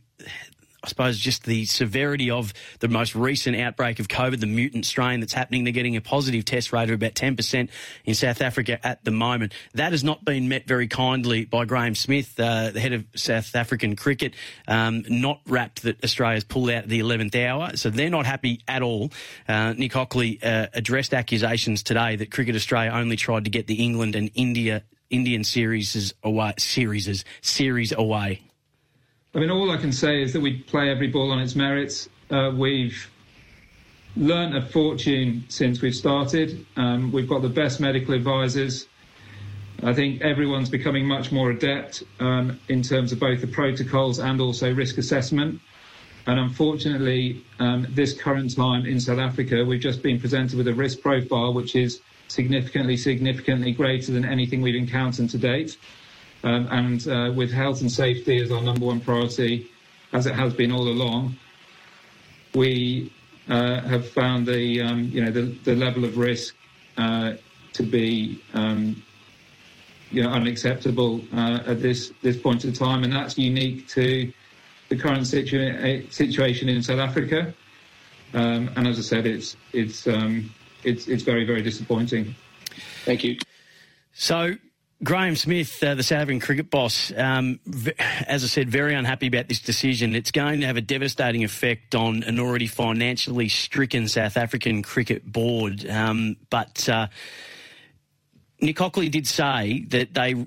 I 0.83 0.87
suppose 0.89 1.17
just 1.17 1.45
the 1.45 1.63
severity 1.65 2.29
of 2.29 2.53
the 2.79 2.89
most 2.89 3.15
recent 3.15 3.55
outbreak 3.55 3.99
of 3.99 4.09
COVID, 4.09 4.41
the 4.41 4.47
mutant 4.47 4.85
strain 4.85 5.21
that's 5.21 5.31
happening. 5.31 5.63
They're 5.63 5.71
getting 5.71 5.95
a 5.95 6.01
positive 6.01 6.43
test 6.43 6.73
rate 6.73 6.89
of 6.89 6.95
about 6.95 7.13
10% 7.13 7.69
in 8.03 8.15
South 8.15 8.41
Africa 8.41 8.85
at 8.85 9.03
the 9.05 9.11
moment. 9.11 9.53
That 9.75 9.93
has 9.93 10.03
not 10.03 10.25
been 10.25 10.49
met 10.49 10.67
very 10.67 10.89
kindly 10.89 11.45
by 11.45 11.63
Graeme 11.63 11.95
Smith, 11.95 12.37
uh, 12.37 12.71
the 12.71 12.81
head 12.81 12.91
of 12.91 13.05
South 13.15 13.55
African 13.55 13.95
cricket, 13.95 14.33
um, 14.67 15.05
not 15.07 15.39
wrapped 15.47 15.83
that 15.83 16.03
Australia's 16.03 16.43
pulled 16.43 16.69
out 16.69 16.87
the 16.87 16.99
11th 16.99 17.35
hour. 17.35 17.77
So 17.77 17.89
they're 17.89 18.09
not 18.09 18.25
happy 18.25 18.61
at 18.67 18.81
all. 18.81 19.11
Uh, 19.47 19.73
Nick 19.73 19.93
Hockley 19.93 20.43
uh, 20.43 20.67
addressed 20.73 21.13
accusations 21.13 21.81
today 21.81 22.17
that 22.17 22.29
Cricket 22.29 22.55
Australia 22.55 22.91
only 22.91 23.15
tried 23.15 23.45
to 23.45 23.49
get 23.49 23.67
the 23.67 23.75
England 23.75 24.15
and 24.15 24.29
India 24.35 24.83
Indian 25.09 25.43
series 25.43 26.13
away, 26.23 26.53
series, 26.57 27.23
series 27.41 27.91
away. 27.91 28.41
I 29.35 29.39
mean, 29.39 29.49
all 29.49 29.71
I 29.71 29.77
can 29.77 29.91
say 29.91 30.21
is 30.21 30.31
that 30.33 30.41
we 30.41 30.59
play 30.59 30.91
every 30.91 31.07
ball 31.07 31.31
on 31.31 31.39
its 31.39 31.55
merits. 31.55 32.07
Uh, 32.29 32.51
we've 32.55 33.09
learnt 34.15 34.55
a 34.55 34.61
fortune 34.61 35.43
since 35.47 35.81
we've 35.81 35.95
started. 35.95 36.63
Um, 36.75 37.11
we've 37.11 37.27
got 37.27 37.41
the 37.41 37.49
best 37.49 37.79
medical 37.79 38.13
advisors. 38.13 38.85
I 39.81 39.91
think 39.93 40.21
everyone's 40.21 40.69
becoming 40.69 41.07
much 41.07 41.31
more 41.31 41.49
adept 41.49 42.03
um, 42.19 42.59
in 42.69 42.83
terms 42.83 43.11
of 43.11 43.19
both 43.19 43.41
the 43.41 43.47
protocols 43.47 44.19
and 44.19 44.39
also 44.39 44.71
risk 44.71 44.99
assessment. 44.99 45.59
And 46.27 46.39
unfortunately, 46.39 47.43
um, 47.59 47.87
this 47.89 48.13
current 48.13 48.55
time 48.55 48.85
in 48.85 48.99
South 48.99 49.17
Africa, 49.17 49.65
we've 49.65 49.81
just 49.81 50.03
been 50.03 50.19
presented 50.19 50.57
with 50.57 50.67
a 50.67 50.73
risk 50.75 51.01
profile 51.01 51.53
which 51.55 51.75
is 51.75 52.01
significantly, 52.27 52.97
significantly 52.97 53.71
greater 53.71 54.11
than 54.11 54.25
anything 54.25 54.61
we've 54.61 54.75
encountered 54.75 55.31
to 55.31 55.39
date. 55.39 55.75
Um, 56.43 56.67
and 56.71 57.07
uh, 57.07 57.31
with 57.33 57.51
health 57.51 57.81
and 57.81 57.91
safety 57.91 58.41
as 58.41 58.51
our 58.51 58.61
number 58.61 58.85
one 58.85 58.99
priority, 58.99 59.69
as 60.11 60.25
it 60.25 60.35
has 60.35 60.53
been 60.53 60.71
all 60.71 60.87
along, 60.87 61.37
we 62.53 63.11
uh, 63.49 63.81
have 63.81 64.09
found 64.09 64.45
the 64.45 64.81
um, 64.81 65.09
you 65.11 65.23
know 65.23 65.31
the, 65.31 65.43
the 65.63 65.75
level 65.75 66.03
of 66.05 66.17
risk 66.17 66.55
uh, 66.97 67.33
to 67.73 67.83
be 67.83 68.41
um, 68.53 69.01
you 70.11 70.23
know 70.23 70.29
unacceptable 70.29 71.21
uh, 71.33 71.59
at 71.65 71.81
this 71.81 72.11
this 72.21 72.37
point 72.37 72.65
in 72.65 72.73
time, 72.73 73.03
and 73.03 73.13
that's 73.13 73.37
unique 73.37 73.87
to 73.89 74.31
the 74.89 74.97
current 74.97 75.21
situa- 75.21 76.11
situation 76.11 76.69
in 76.69 76.83
South 76.83 76.99
Africa. 76.99 77.53
Um, 78.33 78.69
and 78.75 78.87
as 78.87 78.99
I 78.99 79.01
said, 79.01 79.25
it's 79.25 79.55
it's 79.71 80.07
um, 80.07 80.53
it's 80.83 81.07
it's 81.07 81.23
very 81.23 81.45
very 81.45 81.61
disappointing. 81.61 82.35
Thank 83.05 83.23
you. 83.23 83.37
So 84.13 84.55
Graeme 85.03 85.35
Smith, 85.35 85.83
uh, 85.83 85.95
the 85.95 86.03
South 86.03 86.21
African 86.21 86.39
cricket 86.39 86.69
boss, 86.69 87.11
um, 87.17 87.59
v- 87.65 87.91
as 87.99 88.43
I 88.43 88.47
said, 88.47 88.69
very 88.69 88.95
unhappy 88.95 89.27
about 89.27 89.49
this 89.49 89.59
decision. 89.59 90.15
It's 90.15 90.31
going 90.31 90.61
to 90.61 90.65
have 90.65 90.77
a 90.77 90.81
devastating 90.81 91.43
effect 91.43 91.93
on 91.93 92.23
an 92.23 92.39
already 92.39 92.67
financially 92.67 93.49
stricken 93.49 94.07
South 94.07 94.37
African 94.37 94.81
cricket 94.81 95.29
board. 95.29 95.85
Um, 95.89 96.37
but 96.49 96.87
uh, 96.87 97.07
Nick 98.61 98.79
Hockley 98.79 99.09
did 99.09 99.27
say 99.27 99.83
that 99.89 100.13
they 100.13 100.45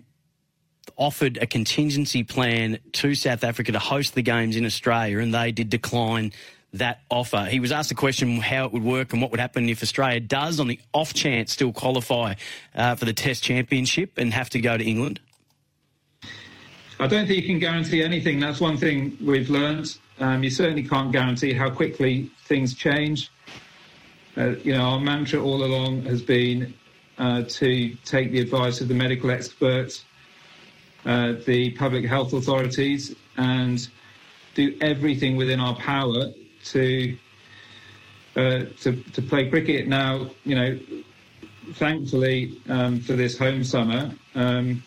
offered 0.97 1.37
a 1.37 1.47
contingency 1.47 2.23
plan 2.23 2.79
to 2.93 3.15
South 3.15 3.45
Africa 3.45 3.73
to 3.73 3.79
host 3.79 4.15
the 4.15 4.23
games 4.23 4.57
in 4.57 4.65
Australia, 4.65 5.19
and 5.19 5.35
they 5.35 5.53
did 5.53 5.69
decline 5.69 6.33
that 6.79 7.01
offer. 7.11 7.45
He 7.45 7.61
was 7.61 7.73
asked 7.73 7.89
the 7.89 7.95
question 7.95 8.37
how 8.41 8.67
it 8.67 8.73
would 8.73 8.85
work 8.85 9.13
and 9.13 9.23
what 9.23 9.31
would 9.31 9.41
happen 9.41 9.69
if 9.69 9.83
Australia 9.83 10.21
does, 10.21 10.61
on 10.61 10.69
the 10.69 10.81
off 10.93 11.15
chance, 11.15 11.53
still 11.53 11.73
qualify 11.73 12.35
uh, 12.75 12.95
for 12.95 13.05
the 13.05 13.13
Test 13.13 13.43
Championship 13.43 14.19
and 14.19 14.33
have 14.33 14.51
to 14.51 14.61
go 14.61 14.77
to 14.77 14.85
England. 14.85 15.21
I 16.99 17.07
don't 17.07 17.27
think 17.27 17.43
you 17.43 17.47
can 17.47 17.59
guarantee 17.59 18.03
anything. 18.03 18.41
That's 18.41 18.61
one 18.61 18.79
thing 18.79 19.19
we've 19.23 19.51
learned. 19.51 19.97
Um, 20.19 20.43
you 20.43 20.49
certainly 20.49 20.83
can't 20.83 21.13
guarantee 21.13 21.53
how 21.53 21.69
quickly 21.69 22.31
things 22.45 22.75
change. 22.75 23.31
Uh, 24.37 24.57
you 24.63 24.73
know, 24.73 24.83
our 24.83 25.01
mantra 25.01 25.43
all 25.43 25.63
along 25.63 26.03
has 26.03 26.23
been 26.23 26.73
uh, 27.19 27.43
to 27.49 27.95
take 28.05 28.33
the 28.33 28.41
advice 28.41 28.81
of 28.81 28.89
the 28.89 28.95
medical 28.95 29.31
experts, 29.31 30.05
uh, 31.05 31.35
the 31.47 31.71
public 31.73 32.07
health 32.07 32.33
authorities, 32.33 33.15
and 33.37 33.89
do 34.55 34.77
everything 34.81 35.37
within 35.37 35.61
our 35.61 35.75
power 35.77 36.33
to 36.73 37.17
uh, 38.37 38.65
to 38.81 39.03
to 39.13 39.23
play 39.23 39.49
cricket. 39.49 39.89
Now, 39.89 40.31
you 40.45 40.55
know, 40.55 40.79
thankfully 41.75 42.61
um, 42.69 43.01
for 43.01 43.15
this 43.15 43.39
home 43.39 43.65
summer, 43.65 44.13
um, 44.35 44.83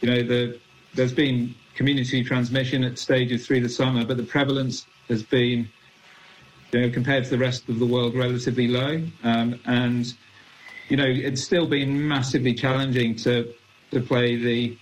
you 0.00 0.10
know, 0.10 0.22
the, 0.22 0.58
there's 0.94 1.12
been 1.12 1.54
community 1.74 2.24
transmission 2.24 2.82
at 2.84 2.98
stages 2.98 3.46
through 3.46 3.60
the 3.60 3.68
summer, 3.68 4.04
but 4.04 4.16
the 4.16 4.24
prevalence 4.24 4.86
has 5.08 5.22
been, 5.22 5.68
you 6.72 6.80
know, 6.80 6.90
compared 6.90 7.24
to 7.24 7.30
the 7.30 7.38
rest 7.38 7.68
of 7.68 7.78
the 7.78 7.86
world, 7.86 8.14
relatively 8.14 8.66
low. 8.68 9.02
Um, 9.22 9.60
and 9.66 10.12
you 10.88 10.96
know, 10.96 11.06
it's 11.06 11.44
still 11.44 11.66
been 11.66 12.08
massively 12.08 12.54
challenging 12.54 13.14
to 13.16 13.52
to 13.90 14.00
play 14.00 14.36
the 14.36 14.78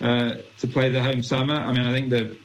uh, 0.00 0.34
to 0.58 0.66
play 0.66 0.88
the 0.88 1.02
home 1.02 1.22
summer. 1.22 1.54
I 1.54 1.72
mean, 1.72 1.86
I 1.86 1.92
think 1.92 2.10
the 2.10 2.36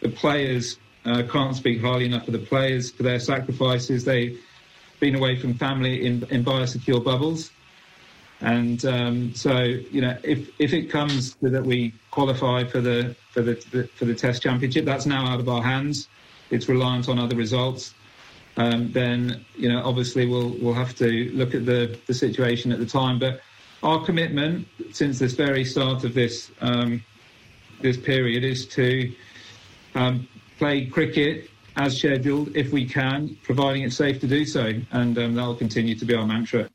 the 0.00 0.08
players 0.08 0.78
uh, 1.08 1.22
can't 1.30 1.56
speak 1.56 1.80
highly 1.80 2.06
enough 2.06 2.26
of 2.26 2.32
the 2.32 2.38
players 2.38 2.90
for 2.90 3.02
their 3.02 3.18
sacrifices. 3.18 4.04
They've 4.04 4.38
been 5.00 5.14
away 5.14 5.36
from 5.36 5.54
family 5.54 6.06
in, 6.06 6.24
in 6.30 6.44
biosecure 6.44 7.02
bubbles. 7.02 7.50
And 8.40 8.84
um, 8.84 9.34
so, 9.34 9.62
you 9.62 10.00
know, 10.00 10.16
if, 10.22 10.48
if 10.60 10.72
it 10.72 10.90
comes 10.90 11.34
to 11.34 11.50
that 11.50 11.64
we 11.64 11.92
qualify 12.10 12.64
for 12.64 12.80
the, 12.80 13.16
for 13.32 13.42
the 13.42 13.56
for 13.96 14.04
the 14.04 14.14
Test 14.14 14.42
Championship, 14.42 14.84
that's 14.84 15.06
now 15.06 15.26
out 15.26 15.40
of 15.40 15.48
our 15.48 15.62
hands. 15.62 16.08
It's 16.50 16.68
reliant 16.68 17.08
on 17.08 17.18
other 17.18 17.36
results. 17.36 17.94
Um, 18.56 18.92
then, 18.92 19.44
you 19.56 19.68
know, 19.68 19.82
obviously 19.84 20.26
we'll 20.26 20.50
we'll 20.60 20.74
have 20.74 20.94
to 20.96 21.30
look 21.34 21.54
at 21.54 21.66
the 21.66 21.98
the 22.06 22.14
situation 22.14 22.70
at 22.70 22.78
the 22.78 22.86
time. 22.86 23.18
But 23.18 23.40
our 23.82 24.04
commitment 24.04 24.68
since 24.92 25.18
this 25.18 25.34
very 25.34 25.64
start 25.64 26.04
of 26.04 26.14
this 26.14 26.50
um, 26.60 27.02
this 27.80 27.96
period 27.96 28.44
is 28.44 28.66
to 28.68 29.12
um, 29.94 30.28
play 30.58 30.86
cricket 30.86 31.48
as 31.76 31.96
scheduled 31.96 32.54
if 32.56 32.72
we 32.72 32.84
can, 32.84 33.36
providing 33.42 33.82
it's 33.82 33.96
safe 33.96 34.20
to 34.20 34.26
do 34.26 34.44
so, 34.44 34.72
and 34.90 35.16
um, 35.16 35.34
that 35.34 35.46
will 35.46 35.54
continue 35.54 35.94
to 35.94 36.04
be 36.04 36.14
our 36.14 36.26
mantra. 36.26 36.68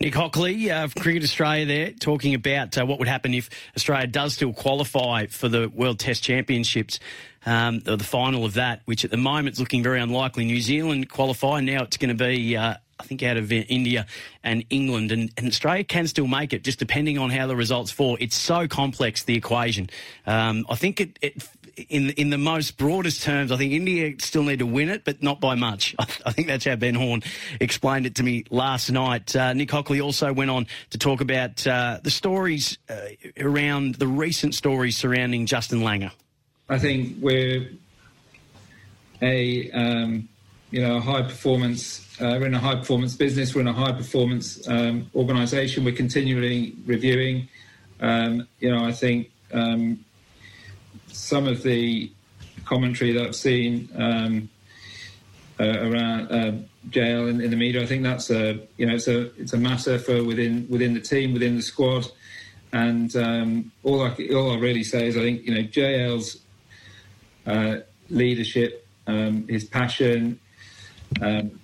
Nick 0.00 0.14
Hockley 0.14 0.70
uh, 0.70 0.88
Cricket 0.98 1.22
Australia 1.22 1.66
there 1.66 1.90
talking 1.92 2.34
about 2.34 2.76
uh, 2.76 2.84
what 2.84 2.98
would 2.98 3.06
happen 3.06 3.34
if 3.34 3.50
Australia 3.76 4.06
does 4.06 4.34
still 4.34 4.52
qualify 4.52 5.26
for 5.26 5.48
the 5.48 5.68
World 5.68 5.98
Test 5.98 6.22
Championships, 6.22 6.98
um, 7.46 7.82
or 7.86 7.96
the 7.96 8.04
final 8.04 8.44
of 8.44 8.54
that, 8.54 8.82
which 8.86 9.04
at 9.04 9.10
the 9.10 9.16
moment 9.16 9.54
is 9.54 9.60
looking 9.60 9.82
very 9.82 10.00
unlikely. 10.00 10.44
New 10.44 10.60
Zealand 10.60 11.08
qualify, 11.08 11.60
now 11.60 11.82
it's 11.82 11.96
going 11.96 12.16
to 12.16 12.24
be. 12.24 12.56
Uh, 12.56 12.74
I 12.98 13.02
think 13.02 13.22
out 13.22 13.38
of 13.38 13.50
India 13.50 14.04
and 14.44 14.62
England, 14.68 15.10
and, 15.10 15.32
and, 15.38 15.46
Australia 15.46 15.84
can 15.84 16.06
still 16.06 16.26
make 16.26 16.52
it, 16.52 16.62
just 16.62 16.78
depending 16.78 17.16
on 17.16 17.30
how 17.30 17.46
the 17.46 17.56
results 17.56 17.90
fall. 17.90 18.18
It's 18.20 18.36
so 18.36 18.68
complex 18.68 19.22
the 19.22 19.34
equation. 19.34 19.88
Um, 20.26 20.66
I 20.68 20.74
think 20.74 21.00
it, 21.00 21.18
it 21.22 21.48
in 21.88 22.10
in 22.10 22.30
the 22.30 22.38
most 22.38 22.76
broadest 22.76 23.22
terms, 23.22 23.52
I 23.52 23.56
think 23.56 23.72
India 23.72 24.12
still 24.18 24.42
need 24.42 24.58
to 24.60 24.66
win 24.66 24.88
it, 24.88 25.04
but 25.04 25.22
not 25.22 25.40
by 25.40 25.54
much. 25.54 25.94
I, 25.98 26.32
think 26.32 26.48
that's 26.48 26.64
how 26.64 26.76
Ben 26.76 26.94
Horne 26.94 27.22
explained 27.60 28.06
it 28.06 28.16
to 28.16 28.22
me 28.22 28.44
last 28.50 28.90
night. 28.90 29.34
Uh, 29.34 29.52
Nick 29.52 29.70
Hockley 29.70 30.00
also 30.00 30.32
went 30.32 30.50
on 30.50 30.66
to 30.90 30.98
talk 30.98 31.20
about 31.20 31.66
uh, 31.66 32.00
the 32.02 32.10
stories 32.10 32.78
uh, 32.88 32.96
around 33.38 33.96
the 33.96 34.06
recent 34.06 34.54
stories 34.54 34.96
surrounding 34.96 35.46
Justin 35.46 35.80
Langer. 35.80 36.12
I 36.68 36.78
think 36.78 37.16
we're 37.20 37.70
a 39.22 39.70
um, 39.72 40.28
you 40.70 40.80
know 40.80 40.96
a 40.96 41.00
high 41.00 41.22
performance. 41.22 42.06
Uh, 42.20 42.36
we're 42.38 42.46
in 42.46 42.54
a 42.54 42.58
high 42.58 42.76
performance 42.76 43.16
business. 43.16 43.54
We're 43.54 43.62
in 43.62 43.68
a 43.68 43.72
high 43.72 43.92
performance 43.92 44.68
um, 44.68 45.10
organisation. 45.14 45.84
We're 45.84 45.94
continually 45.94 46.74
reviewing. 46.86 47.48
Um, 48.00 48.46
you 48.60 48.70
know, 48.70 48.84
I 48.84 48.92
think 48.92 49.30
um, 49.52 50.04
some 51.08 51.46
of 51.46 51.62
the 51.62 52.10
commentary 52.64 53.12
that 53.12 53.26
I've 53.26 53.36
seen 53.36 53.88
um, 53.96 54.48
uh, 55.58 55.64
around 55.64 56.32
uh, 56.32 56.52
JL 56.90 57.28
in, 57.28 57.40
in, 57.40 57.50
the 57.50 57.56
media, 57.56 57.82
I 57.82 57.86
think 57.86 58.02
that's 58.02 58.30
a 58.30 58.60
you 58.76 58.86
know 58.86 58.94
it's 58.94 59.08
a 59.08 59.32
it's 59.40 59.52
a 59.52 59.58
matter 59.58 59.98
for 59.98 60.24
within 60.24 60.66
within 60.68 60.94
the 60.94 61.00
team 61.00 61.32
within 61.32 61.56
the 61.56 61.62
squad, 61.62 62.06
and 62.72 63.14
um, 63.16 63.72
all 63.82 64.02
I 64.02 64.14
all 64.34 64.52
I 64.52 64.58
really 64.58 64.84
say 64.84 65.06
is 65.06 65.16
I 65.16 65.20
think 65.20 65.44
you 65.44 65.54
know 65.54 65.62
JL's 65.62 66.38
uh, 67.46 67.80
leadership, 68.08 68.86
um, 69.06 69.46
his 69.48 69.64
passion. 69.64 70.38
Um, 71.20 71.60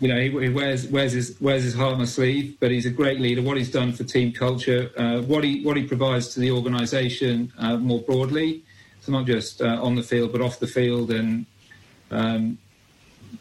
you 0.00 0.08
know, 0.08 0.20
he, 0.20 0.28
he, 0.28 0.48
wears 0.50 0.86
wears 0.88 1.12
his 1.12 1.40
wears 1.40 1.62
his 1.62 1.74
heart 1.74 1.94
on 1.94 2.00
his 2.00 2.14
sleeve, 2.14 2.56
but 2.60 2.70
he's 2.70 2.86
a 2.86 2.90
great 2.90 3.20
leader. 3.20 3.42
What 3.42 3.56
he's 3.56 3.70
done 3.70 3.92
for 3.92 4.04
team 4.04 4.32
culture, 4.32 4.90
uh, 4.96 5.22
what 5.22 5.42
he 5.44 5.62
what 5.64 5.76
he 5.76 5.84
provides 5.84 6.28
to 6.34 6.40
the 6.40 6.50
organisation 6.50 7.52
uh, 7.58 7.76
more 7.76 8.00
broadly, 8.00 8.62
so 9.06 9.12
not 9.12 9.24
just 9.24 9.62
uh, 9.62 9.80
on 9.80 9.94
the 9.94 10.02
field 10.02 10.32
but 10.32 10.40
off 10.40 10.58
the 10.58 10.66
field. 10.66 11.10
And 11.10 11.46
um, 12.10 12.58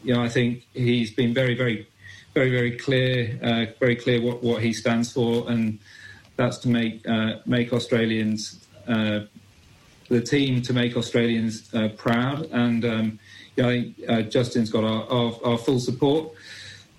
you 0.04 0.14
know, 0.14 0.22
I 0.22 0.30
think 0.30 0.66
he's 0.74 1.12
been 1.12 1.34
very, 1.34 1.56
very, 1.56 1.88
very, 2.34 2.52
very 2.52 2.78
clear, 2.78 3.40
uh, 3.42 3.66
very 3.80 3.96
clear 3.96 4.22
what, 4.22 4.44
what 4.44 4.62
he 4.62 4.74
stands 4.74 5.12
for, 5.12 5.50
and 5.50 5.80
that's 6.38 6.58
to 6.60 6.70
make 6.70 7.08
uh, 7.08 7.38
make 7.46 7.74
Australians 7.74 8.66
uh, 8.88 9.22
the 10.10 10.22
team 10.22 10.62
to 10.62 10.74
make 10.74 10.96
Australians 10.96 11.74
uh, 11.74 11.90
proud. 11.98 12.48
And 12.52 12.86
um, 12.86 13.20
I 13.58 13.62
think 13.62 13.96
uh, 14.08 14.22
Justin's 14.24 14.70
got 14.70 14.84
our, 14.84 15.04
our, 15.10 15.40
our, 15.44 15.58
full 15.58 15.80
support. 15.80 16.32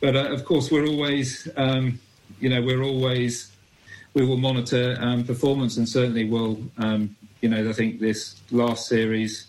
But 0.00 0.16
of 0.16 0.44
course, 0.44 0.70
we're 0.70 0.86
always, 0.86 1.48
um, 1.56 2.00
you 2.40 2.48
know, 2.48 2.60
we're 2.62 2.82
always 2.82 3.52
we 4.14 4.24
will 4.24 4.38
monitor 4.38 4.96
um, 5.00 5.24
performance 5.24 5.76
and 5.76 5.86
certainly 5.86 6.24
will 6.24 6.58
um, 6.78 7.15
you 7.40 7.48
know, 7.48 7.68
I 7.68 7.72
think 7.72 8.00
this 8.00 8.40
last 8.50 8.88
series, 8.88 9.46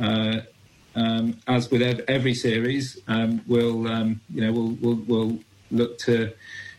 uh, 0.00 0.40
um, 0.94 1.38
as 1.46 1.70
with 1.70 1.82
every 2.08 2.34
series, 2.34 3.00
um, 3.08 3.42
we'll, 3.46 3.86
um, 3.88 4.20
you 4.32 4.40
know, 4.40 4.52
we'll, 4.52 4.76
we'll, 4.80 5.02
we'll, 5.06 5.38
look 5.72 5.96
to 5.98 6.32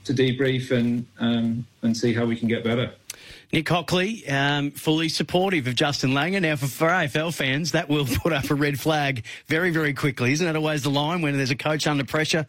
to 0.04 0.14
debrief 0.14 0.70
and 0.70 1.06
um, 1.18 1.66
and 1.82 1.96
see 1.96 2.14
how 2.14 2.26
we 2.26 2.36
can 2.36 2.50
get 2.50 2.62
better. 2.62 2.92
Nick 3.54 3.68
Hockley, 3.68 4.28
um, 4.30 4.72
fully 4.72 5.10
supportive 5.10 5.68
of 5.68 5.76
Justin 5.76 6.12
Langer. 6.12 6.42
Now, 6.42 6.56
for, 6.56 6.68
for 6.68 6.88
AFL 6.88 7.34
fans, 7.34 7.72
that 7.72 7.90
will 7.90 8.06
put 8.22 8.34
up 8.34 8.50
a 8.50 8.56
red 8.56 8.80
flag 8.80 9.26
very, 9.48 9.72
very 9.72 9.94
quickly. 9.94 10.32
Isn't 10.32 10.46
that 10.46 10.56
always 10.56 10.84
the 10.84 10.90
line 10.90 11.22
when 11.22 11.36
there's 11.36 11.52
a 11.52 11.56
coach 11.56 11.88
under 11.88 12.06
pressure? 12.06 12.48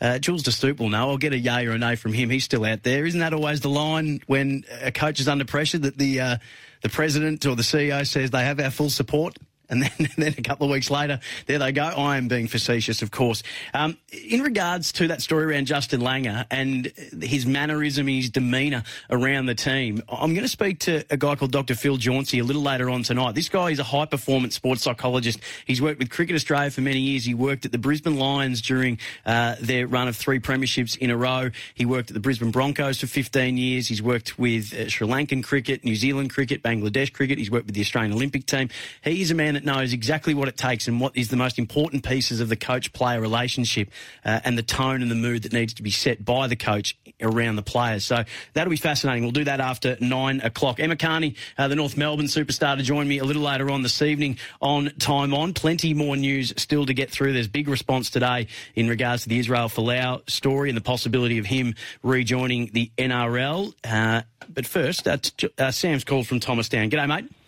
Uh, 0.00 0.18
Jules 0.18 0.42
De 0.42 0.50
Stoop 0.50 0.80
will 0.80 0.88
know. 0.88 1.10
I'll 1.10 1.16
get 1.16 1.32
a 1.32 1.38
yay 1.38 1.66
or 1.66 1.72
a 1.72 1.78
nay 1.78 1.94
from 1.94 2.12
him. 2.12 2.28
He's 2.28 2.42
still 2.42 2.64
out 2.64 2.82
there. 2.82 3.06
Isn't 3.06 3.20
that 3.20 3.32
always 3.32 3.60
the 3.60 3.68
line 3.68 4.20
when 4.26 4.64
a 4.80 4.90
coach 4.90 5.20
is 5.20 5.28
under 5.28 5.44
pressure 5.44 5.78
that 5.78 5.96
the 5.96 6.20
uh, 6.20 6.36
the 6.82 6.88
president 6.88 7.46
or 7.46 7.56
the 7.56 7.62
CEO 7.62 8.06
says 8.06 8.30
they 8.30 8.44
have 8.44 8.60
our 8.60 8.70
full 8.70 8.90
support. 8.90 9.36
And 9.72 9.82
then, 9.82 9.90
and 9.98 10.10
then 10.16 10.34
a 10.38 10.42
couple 10.42 10.66
of 10.66 10.70
weeks 10.70 10.90
later, 10.90 11.18
there 11.46 11.58
they 11.58 11.72
go. 11.72 11.84
I 11.84 12.18
am 12.18 12.28
being 12.28 12.46
facetious, 12.46 13.02
of 13.02 13.10
course. 13.10 13.42
Um, 13.74 13.96
in 14.12 14.42
regards 14.42 14.92
to 14.92 15.08
that 15.08 15.22
story 15.22 15.46
around 15.46 15.64
Justin 15.66 16.02
Langer 16.02 16.44
and 16.50 16.92
his 17.20 17.46
mannerism, 17.46 18.06
his 18.06 18.30
demeanour 18.30 18.84
around 19.10 19.46
the 19.46 19.54
team, 19.54 20.02
I'm 20.08 20.34
going 20.34 20.44
to 20.44 20.48
speak 20.48 20.80
to 20.80 21.04
a 21.10 21.16
guy 21.16 21.34
called 21.34 21.52
Dr. 21.52 21.74
Phil 21.74 21.96
Jauncey 21.96 22.40
a 22.40 22.44
little 22.44 22.62
later 22.62 22.90
on 22.90 23.02
tonight. 23.02 23.34
This 23.34 23.48
guy 23.48 23.70
is 23.70 23.78
a 23.78 23.84
high 23.84 24.04
performance 24.04 24.54
sports 24.54 24.82
psychologist. 24.82 25.40
He's 25.66 25.80
worked 25.80 25.98
with 25.98 26.10
Cricket 26.10 26.36
Australia 26.36 26.70
for 26.70 26.82
many 26.82 27.00
years. 27.00 27.24
He 27.24 27.34
worked 27.34 27.64
at 27.64 27.72
the 27.72 27.78
Brisbane 27.78 28.18
Lions 28.18 28.60
during 28.60 28.98
uh, 29.24 29.56
their 29.58 29.86
run 29.86 30.06
of 30.06 30.16
three 30.16 30.38
premierships 30.38 30.98
in 30.98 31.10
a 31.10 31.16
row. 31.16 31.50
He 31.74 31.86
worked 31.86 32.10
at 32.10 32.14
the 32.14 32.20
Brisbane 32.20 32.50
Broncos 32.50 33.00
for 33.00 33.06
15 33.06 33.56
years. 33.56 33.88
He's 33.88 34.02
worked 34.02 34.38
with 34.38 34.74
uh, 34.74 34.90
Sri 34.90 35.08
Lankan 35.08 35.42
cricket, 35.42 35.82
New 35.82 35.96
Zealand 35.96 36.30
cricket, 36.30 36.62
Bangladesh 36.62 37.10
cricket. 37.10 37.38
He's 37.38 37.50
worked 37.50 37.66
with 37.66 37.74
the 37.74 37.80
Australian 37.80 38.12
Olympic 38.12 38.44
team. 38.44 38.68
He 39.02 39.22
is 39.22 39.30
a 39.30 39.34
man 39.34 39.54
that 39.54 39.61
that 39.62 39.76
knows 39.76 39.92
exactly 39.92 40.34
what 40.34 40.48
it 40.48 40.56
takes 40.56 40.88
and 40.88 41.00
what 41.00 41.16
is 41.16 41.28
the 41.28 41.36
most 41.36 41.58
important 41.58 42.04
pieces 42.04 42.40
of 42.40 42.48
the 42.48 42.56
coach 42.56 42.92
player 42.92 43.20
relationship 43.20 43.88
uh, 44.24 44.40
and 44.44 44.58
the 44.58 44.62
tone 44.62 45.02
and 45.02 45.10
the 45.10 45.16
mood 45.16 45.44
that 45.44 45.52
needs 45.52 45.74
to 45.74 45.82
be 45.82 45.90
set 45.90 46.24
by 46.24 46.46
the 46.46 46.56
coach 46.56 46.96
around 47.20 47.56
the 47.56 47.62
players. 47.62 48.04
So 48.04 48.24
that'll 48.54 48.70
be 48.70 48.76
fascinating. 48.76 49.22
We'll 49.22 49.32
do 49.32 49.44
that 49.44 49.60
after 49.60 49.96
nine 50.00 50.40
o'clock. 50.40 50.80
Emma 50.80 50.96
Kearney, 50.96 51.36
uh, 51.56 51.68
the 51.68 51.76
North 51.76 51.96
Melbourne 51.96 52.26
superstar, 52.26 52.76
to 52.76 52.82
join 52.82 53.06
me 53.06 53.18
a 53.18 53.24
little 53.24 53.42
later 53.42 53.70
on 53.70 53.82
this 53.82 54.02
evening 54.02 54.38
on 54.60 54.90
Time 54.98 55.32
On. 55.32 55.54
Plenty 55.54 55.94
more 55.94 56.16
news 56.16 56.52
still 56.56 56.86
to 56.86 56.94
get 56.94 57.10
through. 57.10 57.32
There's 57.32 57.48
big 57.48 57.68
response 57.68 58.10
today 58.10 58.48
in 58.74 58.88
regards 58.88 59.24
to 59.24 59.28
the 59.28 59.38
Israel 59.38 59.68
Folau 59.68 60.28
story 60.28 60.70
and 60.70 60.76
the 60.76 60.82
possibility 60.82 61.38
of 61.38 61.46
him 61.46 61.74
rejoining 62.02 62.70
the 62.72 62.90
NRL. 62.98 63.72
Uh, 63.84 64.22
but 64.52 64.66
first, 64.66 65.06
uh, 65.06 65.18
uh, 65.58 65.70
Sam's 65.70 66.04
call 66.04 66.24
from 66.24 66.40
Thomastown. 66.40 66.90
G'day, 66.90 67.06
mate. 67.06 67.41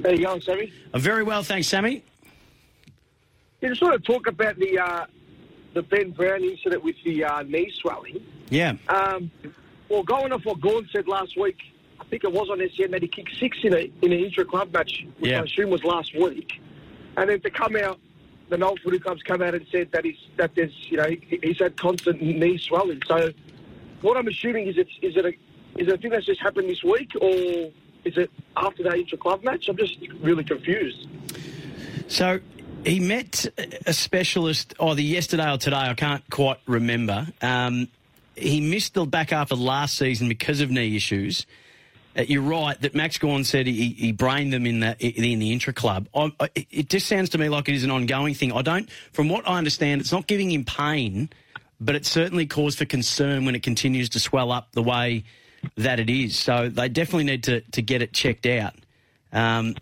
How 0.00 0.10
you 0.10 0.24
going, 0.24 0.40
Sammy? 0.40 0.72
Uh, 0.92 0.98
very 0.98 1.22
well, 1.22 1.42
thanks, 1.42 1.68
Sammy. 1.68 2.02
You 3.60 3.68
just 3.68 3.82
want 3.82 4.02
to 4.02 4.12
talk 4.12 4.26
about 4.26 4.58
the 4.58 4.78
uh, 4.78 5.06
the 5.74 5.82
Ben 5.82 6.10
Brown 6.10 6.42
incident 6.42 6.82
with 6.82 6.96
the 7.04 7.24
uh, 7.24 7.42
knee 7.42 7.72
swelling. 7.80 8.24
Yeah. 8.50 8.74
Um, 8.88 9.30
well, 9.88 10.02
going 10.02 10.32
off 10.32 10.44
what 10.44 10.60
Gawn 10.60 10.88
said 10.92 11.06
last 11.06 11.38
week, 11.38 11.58
I 12.00 12.04
think 12.04 12.24
it 12.24 12.32
was 12.32 12.48
on 12.50 12.58
SEN 12.76 12.90
that 12.90 13.02
he 13.02 13.08
kicked 13.08 13.32
six 13.38 13.58
in 13.62 13.74
a 13.74 13.90
in 14.02 14.12
an 14.12 14.18
intra 14.18 14.44
club 14.44 14.72
match, 14.72 15.06
which 15.18 15.30
yeah. 15.30 15.40
I 15.40 15.44
assume 15.44 15.70
was 15.70 15.84
last 15.84 16.14
week, 16.18 16.60
and 17.16 17.30
then 17.30 17.40
to 17.42 17.50
come 17.50 17.76
out, 17.76 18.00
the 18.48 18.58
Noel 18.58 18.76
Footy 18.82 18.98
Club's 18.98 19.22
come 19.22 19.42
out 19.42 19.54
and 19.54 19.64
said 19.70 19.92
that 19.92 20.04
he's 20.04 20.18
that 20.36 20.54
there's 20.56 20.72
you 20.90 20.96
know 20.96 21.08
he, 21.08 21.38
he's 21.42 21.58
had 21.58 21.76
constant 21.76 22.20
knee 22.20 22.58
swelling. 22.58 23.00
So, 23.06 23.30
what 24.00 24.16
I'm 24.16 24.26
assuming 24.26 24.66
is 24.66 24.78
it's 24.78 24.90
is 25.02 25.16
it 25.16 25.24
a 25.24 25.28
is 25.80 25.88
it 25.88 25.90
a 25.90 25.98
thing 25.98 26.10
that's 26.10 26.26
just 26.26 26.40
happened 26.40 26.68
this 26.68 26.82
week, 26.82 27.12
or 27.20 27.70
is 28.04 28.16
it 28.16 28.30
after 28.56 28.82
that 28.84 28.94
intra 28.94 29.18
club 29.18 29.44
match? 29.44 29.68
I'm 29.68 29.76
just 29.76 29.96
really 30.20 30.44
confused. 30.44 31.06
So 32.08 32.40
he 32.84 33.00
met 33.00 33.46
a 33.86 33.92
specialist 33.92 34.74
either 34.80 35.00
yesterday 35.00 35.50
or 35.52 35.58
today. 35.58 35.76
I 35.76 35.94
can't 35.94 36.28
quite 36.30 36.58
remember. 36.66 37.26
Um, 37.40 37.88
he 38.36 38.60
missed 38.60 38.94
the 38.94 39.04
back 39.04 39.30
half 39.30 39.50
of 39.50 39.60
last 39.60 39.96
season 39.96 40.28
because 40.28 40.60
of 40.60 40.70
knee 40.70 40.96
issues. 40.96 41.46
Uh, 42.16 42.22
you're 42.22 42.42
right 42.42 42.78
that 42.82 42.94
Max 42.94 43.16
Gawn 43.18 43.44
said 43.44 43.66
he, 43.66 43.90
he 43.90 44.12
brained 44.12 44.52
them 44.52 44.66
in 44.66 44.80
the 44.80 44.96
in 44.98 45.38
the 45.38 45.52
intra 45.52 45.72
club. 45.72 46.08
I, 46.14 46.30
it 46.54 46.90
just 46.90 47.06
sounds 47.06 47.30
to 47.30 47.38
me 47.38 47.48
like 47.48 47.68
it 47.68 47.74
is 47.74 47.84
an 47.84 47.90
ongoing 47.90 48.34
thing. 48.34 48.52
I 48.52 48.62
don't, 48.62 48.90
from 49.12 49.28
what 49.28 49.48
I 49.48 49.56
understand, 49.56 50.00
it's 50.00 50.12
not 50.12 50.26
giving 50.26 50.50
him 50.50 50.64
pain, 50.64 51.30
but 51.80 51.94
it's 51.94 52.10
certainly 52.10 52.46
cause 52.46 52.76
for 52.76 52.84
concern 52.84 53.46
when 53.46 53.54
it 53.54 53.62
continues 53.62 54.10
to 54.10 54.20
swell 54.20 54.52
up 54.52 54.72
the 54.72 54.82
way 54.82 55.24
that 55.76 56.00
it 56.00 56.10
is. 56.10 56.36
So 56.38 56.68
they 56.68 56.88
definitely 56.88 57.24
need 57.24 57.44
to, 57.44 57.60
to 57.60 57.82
get 57.82 58.02
it 58.02 58.12
checked 58.12 58.46
out. 58.46 58.74
Um, 59.32 59.76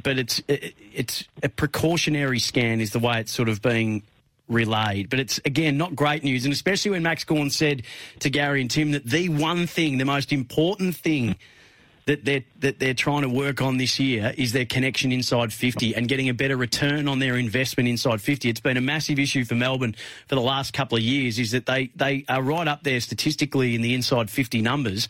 but 0.00 0.18
it's 0.18 0.42
it, 0.48 0.74
it's 0.92 1.24
a 1.42 1.48
precautionary 1.48 2.38
scan 2.38 2.80
is 2.80 2.92
the 2.92 2.98
way 2.98 3.20
it's 3.20 3.32
sort 3.32 3.48
of 3.48 3.60
being 3.62 4.02
relayed. 4.48 5.10
But 5.10 5.20
it's 5.20 5.38
again 5.44 5.76
not 5.76 5.94
great 5.94 6.24
news, 6.24 6.44
and 6.44 6.52
especially 6.52 6.92
when 6.92 7.02
Max 7.02 7.24
Gawn 7.24 7.50
said 7.50 7.82
to 8.20 8.30
Gary 8.30 8.60
and 8.60 8.70
Tim 8.70 8.92
that 8.92 9.04
the 9.04 9.28
one 9.28 9.66
thing, 9.66 9.98
the 9.98 10.04
most 10.04 10.32
important 10.32 10.96
thing 10.96 11.36
that 12.06 12.24
they're 12.24 12.42
that 12.58 12.78
they're 12.78 12.94
trying 12.94 13.22
to 13.22 13.28
work 13.28 13.62
on 13.62 13.76
this 13.76 14.00
year 14.00 14.34
is 14.36 14.52
their 14.52 14.64
connection 14.64 15.12
inside 15.12 15.52
50 15.52 15.94
and 15.94 16.08
getting 16.08 16.28
a 16.28 16.34
better 16.34 16.56
return 16.56 17.06
on 17.06 17.18
their 17.20 17.36
investment 17.36 17.88
inside 17.88 18.20
50. 18.20 18.48
It's 18.48 18.60
been 18.60 18.76
a 18.76 18.80
massive 18.80 19.18
issue 19.18 19.44
for 19.44 19.54
Melbourne 19.54 19.94
for 20.26 20.34
the 20.34 20.40
last 20.40 20.72
couple 20.72 20.98
of 20.98 21.04
years. 21.04 21.38
Is 21.38 21.52
that 21.52 21.66
they 21.66 21.90
they 21.94 22.24
are 22.28 22.42
right 22.42 22.66
up 22.66 22.82
there 22.82 23.00
statistically 23.00 23.74
in 23.74 23.82
the 23.82 23.94
inside 23.94 24.30
50 24.30 24.62
numbers, 24.62 25.08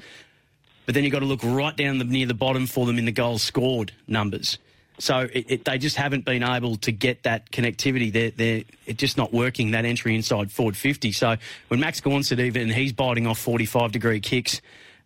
but 0.84 0.94
then 0.94 1.04
you've 1.04 1.12
got 1.12 1.20
to 1.20 1.26
look 1.26 1.42
right 1.42 1.76
down 1.76 1.98
the, 1.98 2.04
near 2.04 2.26
the 2.26 2.34
bottom 2.34 2.66
for 2.66 2.84
them 2.86 2.98
in 2.98 3.06
the 3.06 3.12
goals 3.12 3.42
scored 3.42 3.92
numbers. 4.06 4.58
So 4.98 5.28
it, 5.32 5.46
it, 5.48 5.64
they 5.64 5.78
just 5.78 5.96
haven't 5.96 6.26
been 6.26 6.42
able 6.42 6.76
to 6.76 6.92
get 6.92 7.22
that 7.22 7.50
connectivity. 7.50 8.12
They're, 8.12 8.30
they're 8.30 8.62
it's 8.86 9.00
just 9.00 9.16
not 9.16 9.32
working 9.32 9.70
that 9.70 9.86
entry 9.86 10.14
inside 10.14 10.52
forward 10.52 10.76
50. 10.76 11.12
So 11.12 11.36
when 11.68 11.80
Max 11.80 12.00
Gawn 12.00 12.22
said 12.22 12.38
even 12.38 12.68
he's 12.68 12.92
biting 12.92 13.26
off 13.26 13.38
45 13.38 13.92
degree 13.92 14.20
kicks. 14.20 14.60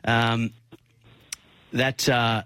Um, 0.05 0.53
that 1.73 2.09
uh, 2.09 2.43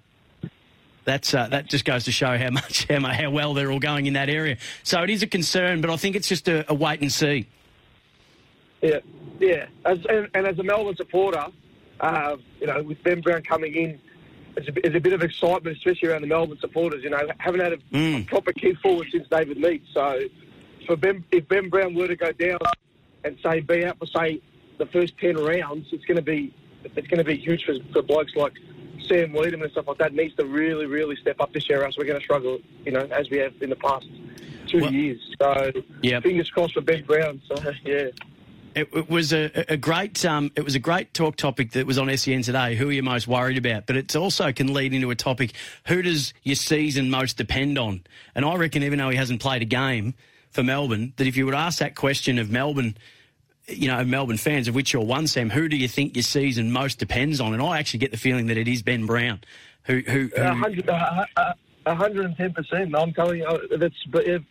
that's 1.05 1.35
uh, 1.35 1.49
that 1.49 1.67
just 1.67 1.85
goes 1.85 2.05
to 2.05 2.13
show 2.13 2.37
how 2.37 2.51
much 2.51 2.87
how, 2.89 3.01
how, 3.01 3.31
well 3.31 3.55
they're 3.55 3.71
all 3.71 3.81
going 3.81 4.07
in 4.07 4.15
that 4.15 4.29
area. 4.29 4.57
So 4.83 5.03
it 5.03 5.11
is 5.11 5.23
a 5.23 5.27
concern, 5.27 5.81
but 5.81 5.91
I 5.91 5.97
think 5.97 6.17
it's 6.17 6.29
just 6.29 6.49
a, 6.49 6.71
a 6.71 6.75
wait 6.75 7.01
and 7.01 7.13
see. 7.13 7.47
Yeah, 8.83 9.01
yeah. 9.39 9.67
As, 9.85 9.99
and, 10.09 10.29
and, 10.33 10.47
as 10.47 10.59
a 10.59 10.63
Melbourne 10.63 10.97
supporter, 10.97 11.45
uh, 12.01 12.37
you 12.61 12.67
know, 12.67 12.83
with 12.83 13.03
Ben 13.03 13.21
Brown 13.21 13.43
coming 13.43 13.75
in, 13.75 14.01
it's 14.57 14.69
a, 14.69 14.87
it's 14.87 14.97
a, 14.97 15.01
bit 15.01 15.13
of 15.13 15.23
excitement, 15.23 15.77
especially 15.77 16.09
around 16.09 16.23
the 16.23 16.27
Melbourne 16.27 16.59
supporters. 16.61 17.05
You 17.05 17.11
know, 17.11 17.21
haven't 17.39 17.61
had 17.61 17.73
a, 17.75 17.77
mm. 17.93 18.27
proper 18.27 18.53
key 18.53 18.75
forward 18.83 19.09
since 19.13 19.29
David 19.29 19.59
Mead. 19.59 19.83
So, 19.93 20.23
for 20.87 20.97
Ben, 20.97 21.25
if 21.31 21.47
Ben 21.49 21.69
Brown 21.69 21.95
were 21.95 22.09
to 22.09 22.17
go 22.17 22.33
down 22.33 22.59
and 23.25 23.37
say 23.43 23.61
be 23.61 23.85
out 23.85 23.99
for 23.99 24.07
say 24.07 24.41
the 24.79 24.87
first 24.87 25.17
ten 25.19 25.37
rounds, 25.37 25.89
it's 25.93 26.05
going 26.07 26.17
to 26.17 26.23
be 26.23 26.55
it's 26.85 27.07
going 27.07 27.19
to 27.19 27.25
be 27.25 27.37
huge 27.37 27.65
for, 27.65 27.75
for 27.93 28.03
blokes 28.03 28.35
like 28.35 28.55
Sam 29.07 29.33
Weideman 29.33 29.63
and 29.63 29.73
stuff 29.73 29.89
like 29.89 29.99
that 29.99 30.15
needs 30.15 30.35
to 30.37 30.47
really, 30.47 30.87
really 30.87 31.17
step 31.17 31.41
up 31.41 31.53
this 31.53 31.69
year, 31.69 31.85
else 31.85 31.97
we're 31.97 32.05
going 32.05 32.19
to 32.19 32.25
struggle, 32.25 32.59
you 32.85 32.93
know, 32.93 33.07
as 33.13 33.29
we 33.31 33.39
have 33.39 33.53
in 33.61 33.71
the 33.71 33.77
past 33.77 34.07
two 34.67 34.81
well, 34.83 34.93
years. 34.93 35.19
So 35.41 35.73
yep. 36.03 36.23
fingers 36.23 36.51
crossed 36.51 36.75
for 36.75 36.81
Ben 36.81 37.05
Brown. 37.05 37.41
So 37.49 37.73
yeah. 37.85 38.09
It, 38.73 38.89
it, 38.93 39.11
was 39.11 39.33
a, 39.33 39.51
a 39.69 39.77
great 39.77 40.25
um, 40.25 40.53
it 40.55 40.65
was 40.65 40.77
a 40.77 40.79
great 40.79 41.13
talk 41.13 41.35
topic 41.35 41.73
that 41.73 41.87
was 41.87 41.99
on 41.99 42.17
SEN 42.17 42.43
today. 42.43 42.77
Who 42.77 42.89
are 42.89 42.93
you 42.93 43.03
most 43.03 43.27
worried 43.27 43.59
about? 43.59 43.87
But 43.87 43.97
it 43.97 44.15
also 44.15 44.53
can 44.53 44.73
lead 44.73 44.95
into 44.95 45.11
a 45.11 45.17
topic: 45.17 45.55
who 45.87 46.03
does 46.03 46.33
your 46.45 46.55
season 46.55 47.11
most 47.11 47.37
depend 47.37 47.79
on? 47.79 48.05
And 48.35 48.45
I 48.45 48.55
reckon, 48.55 48.85
even 48.85 49.01
though 49.01 49.09
he 49.09 49.17
hasn't 49.17 49.41
played 49.41 49.63
a 49.63 49.65
game 49.67 50.15
for 50.51 50.63
Melbourne, 50.63 51.15
that 51.17 51.27
if 51.27 51.37
you 51.37 51.47
would 51.47 51.55
ask 51.55 51.81
that 51.81 51.97
question 51.97 52.39
of 52.39 52.51
Melbourne 52.51 52.97
you 53.67 53.89
know, 53.89 54.05
Melbourne 54.05 54.37
fans, 54.37 54.69
of 54.69 54.75
which 54.75 54.93
you're 54.93 55.05
one, 55.05 55.27
Sam, 55.27 55.51
who 55.51 55.69
do 55.69 55.77
you 55.77 55.89
think 55.89 56.17
your 56.17 56.23
season 56.23 56.73
most 56.73 56.99
depends 56.99 57.41
on? 57.41 57.53
And 57.53 57.63
I 57.63 57.79
actually 57.79 58.01
get 58.01 58.11
the 58.11 58.17
feeling 58.17 58.47
that 58.47 58.57
it 58.57 58.69
is 58.69 58.83
Ben 58.83 59.07
Brown. 59.07 59.41
Who, 59.85 60.01
who, 60.01 60.31
who... 60.37 60.43
uh, 60.43 61.25
uh, 61.37 61.53
110%. 61.87 63.01
I'm 63.01 63.13
telling 63.13 63.41
you, 63.41 63.47
uh, 63.47 63.59
that's, 63.77 64.05
but 64.05 64.27
if 64.27 64.43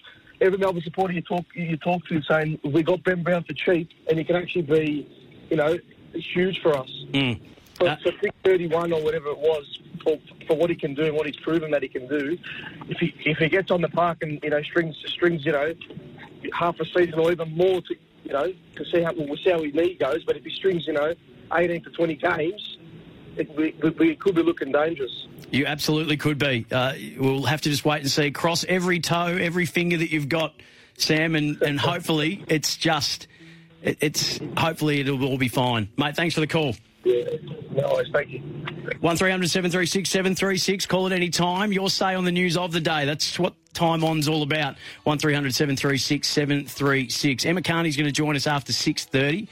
every 0.42 0.58
Melbourne 0.58 0.82
supporter 0.82 1.13
you 1.13 1.22
talk, 1.22 1.46
you 1.54 1.78
talk 1.78 2.06
to 2.08 2.22
saying, 2.24 2.60
we 2.63 2.84
got 2.84 3.04
Ben 3.04 3.24
Brown 3.24 3.44
for 3.44 3.54
cheap, 3.54 3.89
and 4.10 4.18
he 4.18 4.24
can 4.24 4.36
actually 4.36 4.63
be, 4.63 5.08
you 5.50 5.58
know, 5.58 5.78
huge 6.13 6.62
for 6.62 6.75
us. 6.78 6.89
Mm. 7.12 7.39
For, 7.75 7.88
uh, 7.88 7.98
for 8.04 8.12
31 8.44 8.92
or 8.92 9.01
whatever 9.04 9.30
it 9.30 9.38
was, 9.38 9.80
for, 10.04 10.18
for 10.48 10.58
what 10.58 10.70
he 10.70 10.75
can 10.75 10.94
do 10.94 11.06
and 11.06 11.16
what 11.16 11.25
he's 11.25 11.38
proven 11.38 11.72
that 11.72 11.84
he 11.84 11.89
can 11.89 12.08
do, 12.08 12.38
if 12.88 12.98
he 12.98 13.13
if 13.25 13.38
he 13.38 13.50
gets 13.50 13.72
on 13.72 13.82
the 13.82 13.89
park 13.89 14.20
and 14.22 14.39
you 14.44 14.50
know 14.50 14.62
strings 14.63 14.96
strings 15.06 15.46
you 15.46 15.51
know 15.51 15.74
half 16.54 16.80
a 16.80 16.86
season 16.86 17.16
or 17.16 17.32
even 17.32 17.56
more 17.56 17.82
to 17.82 17.96
you 18.24 18.34
know, 18.34 18.54
to 18.76 18.86
see 18.86 19.01
how 19.01 19.14
we'll 19.14 19.38
see 19.38 19.51
how 19.51 19.62
his 19.62 19.74
knee 19.74 19.96
goes. 19.96 20.24
But 20.24 20.38
if 20.38 20.44
he 20.44 20.51
strings, 20.51 20.86
you 20.88 20.94
know, 20.94 21.14
18 21.53 21.84
to 21.84 21.90
20 21.90 22.16
games, 22.16 22.77
it, 23.36 23.55
we, 23.55 23.74
we 23.92 24.16
could 24.16 24.36
be 24.36 24.44
looking 24.44 24.72
dangerous. 24.72 25.27
You 25.51 25.66
absolutely 25.66 26.18
could 26.18 26.38
be. 26.38 26.66
Uh, 26.72 26.94
we'll 27.18 27.44
have 27.44 27.62
to 27.62 27.70
just 27.70 27.86
wait 27.86 28.01
and 28.01 28.12
see. 28.12 28.32
Cross 28.32 28.66
every 28.68 29.00
toe, 29.00 29.38
every 29.40 29.66
finger 29.66 29.98
that 29.98 30.12
you've 30.12 30.29
got, 30.29 30.53
Sam, 30.98 31.36
and, 31.36 31.62
and 31.62 31.79
hopefully 31.79 32.44
it's 32.48 32.75
just, 32.75 33.27
it, 33.83 33.98
it's 34.01 34.39
hopefully 34.57 35.01
it'll 35.01 35.24
all 35.25 35.37
be 35.37 35.48
fine, 35.48 35.89
mate. 35.98 36.15
Thanks 36.15 36.35
for 36.35 36.42
the 36.42 36.48
call. 36.48 36.75
Yeah, 37.03 37.24
no 37.72 37.94
worries. 37.94 38.09
Thank 38.11 38.29
you. 38.29 38.39
One 39.00 39.15
736 39.15 40.09
736 40.09 40.85
Call 40.85 41.07
it 41.07 41.13
any 41.13 41.29
time. 41.29 41.72
Your 41.72 41.89
say 41.89 42.15
on 42.15 42.25
the 42.25 42.31
news 42.31 42.57
of 42.57 42.72
the 42.72 42.81
day. 42.81 43.05
That's 43.05 43.39
what 43.39 43.53
Time 43.74 44.03
On's 44.03 44.27
all 44.27 44.44
about. 44.44 44.75
1300 45.03 45.53
736 45.53 46.27
736. 46.27 47.46
Emma 47.46 47.61
Kearney's 47.61 47.96
going 47.96 48.07
to 48.07 48.11
join 48.11 48.35
us 48.35 48.48
after 48.48 48.74
6.30. 48.74 49.48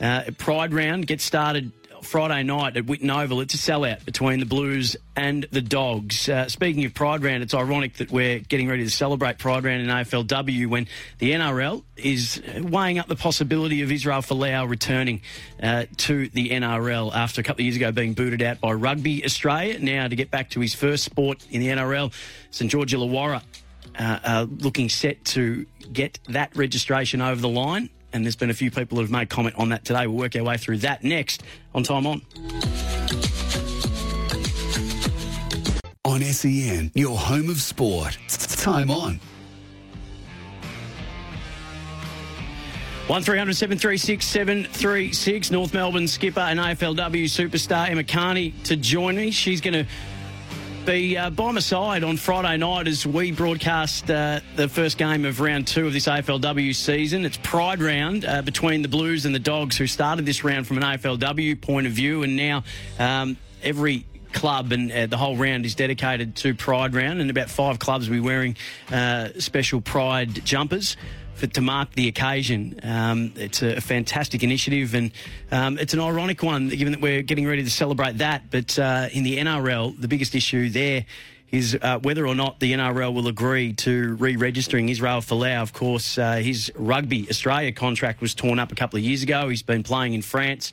Uh, 0.00 0.30
Pride 0.38 0.72
round 0.72 1.06
gets 1.06 1.24
started 1.24 1.72
Friday 2.02 2.42
night 2.42 2.76
at 2.76 2.84
Whitten 2.84 3.10
Oval. 3.10 3.40
It's 3.40 3.54
a 3.54 3.58
sellout 3.58 4.04
between 4.04 4.40
the 4.40 4.46
Blues 4.46 4.96
and 5.16 5.46
the 5.50 5.60
Dogs. 5.60 6.28
Uh, 6.28 6.48
speaking 6.48 6.84
of 6.84 6.94
Pride 6.94 7.22
Round, 7.22 7.42
it's 7.42 7.54
ironic 7.54 7.94
that 7.94 8.10
we're 8.10 8.40
getting 8.40 8.68
ready 8.68 8.84
to 8.84 8.90
celebrate 8.90 9.38
Pride 9.38 9.64
Round 9.64 9.80
in 9.80 9.88
AFLW 9.88 10.66
when 10.68 10.88
the 11.18 11.32
NRL 11.32 11.82
is 11.96 12.42
weighing 12.60 12.98
up 12.98 13.08
the 13.08 13.16
possibility 13.16 13.82
of 13.82 13.90
Israel 13.90 14.20
Folau 14.20 14.68
returning 14.68 15.22
uh, 15.62 15.86
to 15.98 16.28
the 16.28 16.50
NRL 16.50 17.14
after 17.14 17.40
a 17.40 17.44
couple 17.44 17.62
of 17.62 17.66
years 17.66 17.76
ago 17.76 17.92
being 17.92 18.14
booted 18.14 18.42
out 18.42 18.60
by 18.60 18.72
Rugby 18.72 19.24
Australia. 19.24 19.78
Now 19.78 20.08
to 20.08 20.16
get 20.16 20.30
back 20.30 20.50
to 20.50 20.60
his 20.60 20.74
first 20.74 21.04
sport 21.04 21.46
in 21.50 21.60
the 21.60 21.68
NRL, 21.68 22.12
St 22.50 22.70
George 22.70 22.92
Illawarra 22.92 23.42
uh, 23.98 24.46
looking 24.58 24.88
set 24.88 25.24
to 25.24 25.66
get 25.92 26.18
that 26.28 26.54
registration 26.56 27.20
over 27.20 27.40
the 27.40 27.48
line 27.48 27.90
and 28.12 28.24
there's 28.24 28.36
been 28.36 28.50
a 28.50 28.54
few 28.54 28.70
people 28.70 28.96
that 28.96 29.02
have 29.02 29.10
made 29.10 29.28
comment 29.28 29.56
on 29.56 29.70
that 29.70 29.84
today. 29.84 30.06
We'll 30.06 30.18
work 30.18 30.36
our 30.36 30.42
way 30.42 30.56
through 30.56 30.78
that 30.78 31.04
next 31.04 31.42
on 31.74 31.82
Time 31.82 32.06
On. 32.06 32.22
On 36.04 36.20
SEN, 36.20 36.90
your 36.94 37.16
home 37.16 37.48
of 37.48 37.60
sport. 37.60 38.18
Time 38.28 38.90
On. 38.90 39.20
One 43.08 43.22
736 43.24 45.50
North 45.50 45.74
Melbourne 45.74 46.06
skipper 46.06 46.40
and 46.40 46.60
AFLW 46.60 47.24
superstar 47.24 47.90
Emma 47.90 48.04
Kearney 48.04 48.52
to 48.64 48.76
join 48.76 49.16
me. 49.16 49.32
She's 49.32 49.60
going 49.60 49.74
to 49.74 49.86
be 50.84 51.16
uh, 51.16 51.30
by 51.30 51.52
my 51.52 51.60
side 51.60 52.02
on 52.02 52.16
Friday 52.16 52.56
night 52.56 52.88
as 52.88 53.06
we 53.06 53.30
broadcast 53.30 54.10
uh, 54.10 54.40
the 54.56 54.68
first 54.68 54.98
game 54.98 55.24
of 55.24 55.38
round 55.40 55.66
two 55.66 55.86
of 55.86 55.92
this 55.92 56.06
AFLW 56.06 56.74
season. 56.74 57.24
It's 57.24 57.36
Pride 57.36 57.80
round 57.80 58.24
uh, 58.24 58.42
between 58.42 58.82
the 58.82 58.88
Blues 58.88 59.24
and 59.24 59.34
the 59.34 59.38
Dogs, 59.38 59.76
who 59.76 59.86
started 59.86 60.26
this 60.26 60.42
round 60.42 60.66
from 60.66 60.78
an 60.78 60.82
AFLW 60.82 61.60
point 61.60 61.86
of 61.86 61.92
view, 61.92 62.22
and 62.22 62.36
now 62.36 62.64
um, 62.98 63.36
every 63.62 64.06
club 64.32 64.72
and 64.72 64.90
uh, 64.90 65.06
the 65.06 65.16
whole 65.16 65.36
round 65.36 65.64
is 65.66 65.74
dedicated 65.74 66.34
to 66.36 66.54
Pride 66.54 66.94
round, 66.94 67.20
and 67.20 67.30
about 67.30 67.48
five 67.48 67.78
clubs 67.78 68.08
will 68.08 68.16
be 68.16 68.20
wearing 68.20 68.56
uh, 68.90 69.28
special 69.38 69.80
Pride 69.80 70.44
jumpers 70.44 70.96
for, 71.42 71.48
to 71.48 71.60
mark 71.60 71.92
the 71.94 72.06
occasion. 72.06 72.78
Um, 72.84 73.32
it's 73.36 73.62
a, 73.62 73.76
a, 73.76 73.80
fantastic 73.80 74.44
initiative, 74.44 74.94
and 74.94 75.10
um, 75.50 75.76
it's 75.76 75.92
an 75.92 76.00
ironic 76.00 76.42
one, 76.42 76.68
given 76.68 76.92
that 76.92 77.00
we're 77.00 77.22
getting 77.22 77.46
ready 77.46 77.64
to 77.64 77.70
celebrate 77.70 78.18
that. 78.18 78.50
But 78.50 78.78
uh, 78.78 79.08
in 79.12 79.24
the 79.24 79.38
NRL, 79.38 80.00
the 80.00 80.06
biggest 80.06 80.36
issue 80.36 80.70
there 80.70 81.04
is 81.50 81.76
uh, 81.82 81.98
whether 81.98 82.26
or 82.28 82.36
not 82.36 82.60
the 82.60 82.72
NRL 82.72 83.12
will 83.12 83.26
agree 83.26 83.72
to 83.74 84.14
re-registering 84.14 84.88
Israel 84.88 85.18
Folau. 85.18 85.60
Of 85.62 85.72
course, 85.72 86.16
uh, 86.16 86.36
his 86.36 86.70
Rugby 86.76 87.26
Australia 87.28 87.72
contract 87.72 88.20
was 88.20 88.34
torn 88.34 88.60
up 88.60 88.70
a 88.70 88.76
couple 88.76 88.98
of 88.98 89.04
years 89.04 89.24
ago. 89.24 89.48
He's 89.48 89.62
been 89.62 89.82
playing 89.82 90.14
in 90.14 90.22
France. 90.22 90.72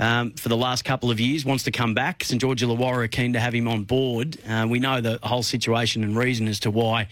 Um, 0.00 0.30
for 0.34 0.48
the 0.48 0.56
last 0.56 0.84
couple 0.84 1.10
of 1.10 1.18
years, 1.18 1.44
wants 1.44 1.64
to 1.64 1.72
come 1.72 1.92
back. 1.92 2.22
St 2.22 2.40
George 2.40 2.62
Illawarra 2.62 3.04
are 3.04 3.08
keen 3.08 3.32
to 3.32 3.40
have 3.40 3.52
him 3.52 3.66
on 3.66 3.82
board. 3.82 4.38
Uh, 4.48 4.64
we 4.70 4.78
know 4.78 5.00
the 5.00 5.18
whole 5.24 5.42
situation 5.42 6.04
and 6.04 6.16
reason 6.16 6.46
as 6.46 6.60
to 6.60 6.70
why 6.70 7.08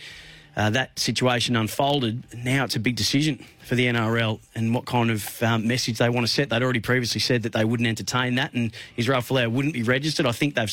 uh, 0.57 0.71
that 0.71 0.99
situation 0.99 1.57
unfolded. 1.57 2.25
Now 2.35 2.64
it's 2.64 2.77
a 2.77 2.81
big 2.81 2.97
decision 2.97 3.45
for 3.64 3.75
the 3.75 3.87
NRL 3.87 4.40
and 4.55 4.75
what 4.75 4.87
kind 4.87 5.11
of 5.11 5.42
um, 5.42 5.66
message 5.66 5.99
they 5.99 6.09
want 6.09 6.27
to 6.27 6.33
set. 6.33 6.49
They'd 6.49 6.62
already 6.62 6.81
previously 6.81 7.21
said 7.21 7.42
that 7.42 7.53
they 7.53 7.64
wouldn't 7.64 7.87
entertain 7.87 8.37
that 8.37 8.55
and 8.55 8.73
Israel 8.97 9.21
Folau 9.21 9.51
wouldn't 9.51 9.75
be 9.75 9.83
registered. 9.83 10.25
I 10.25 10.33
think 10.33 10.55
they've 10.55 10.73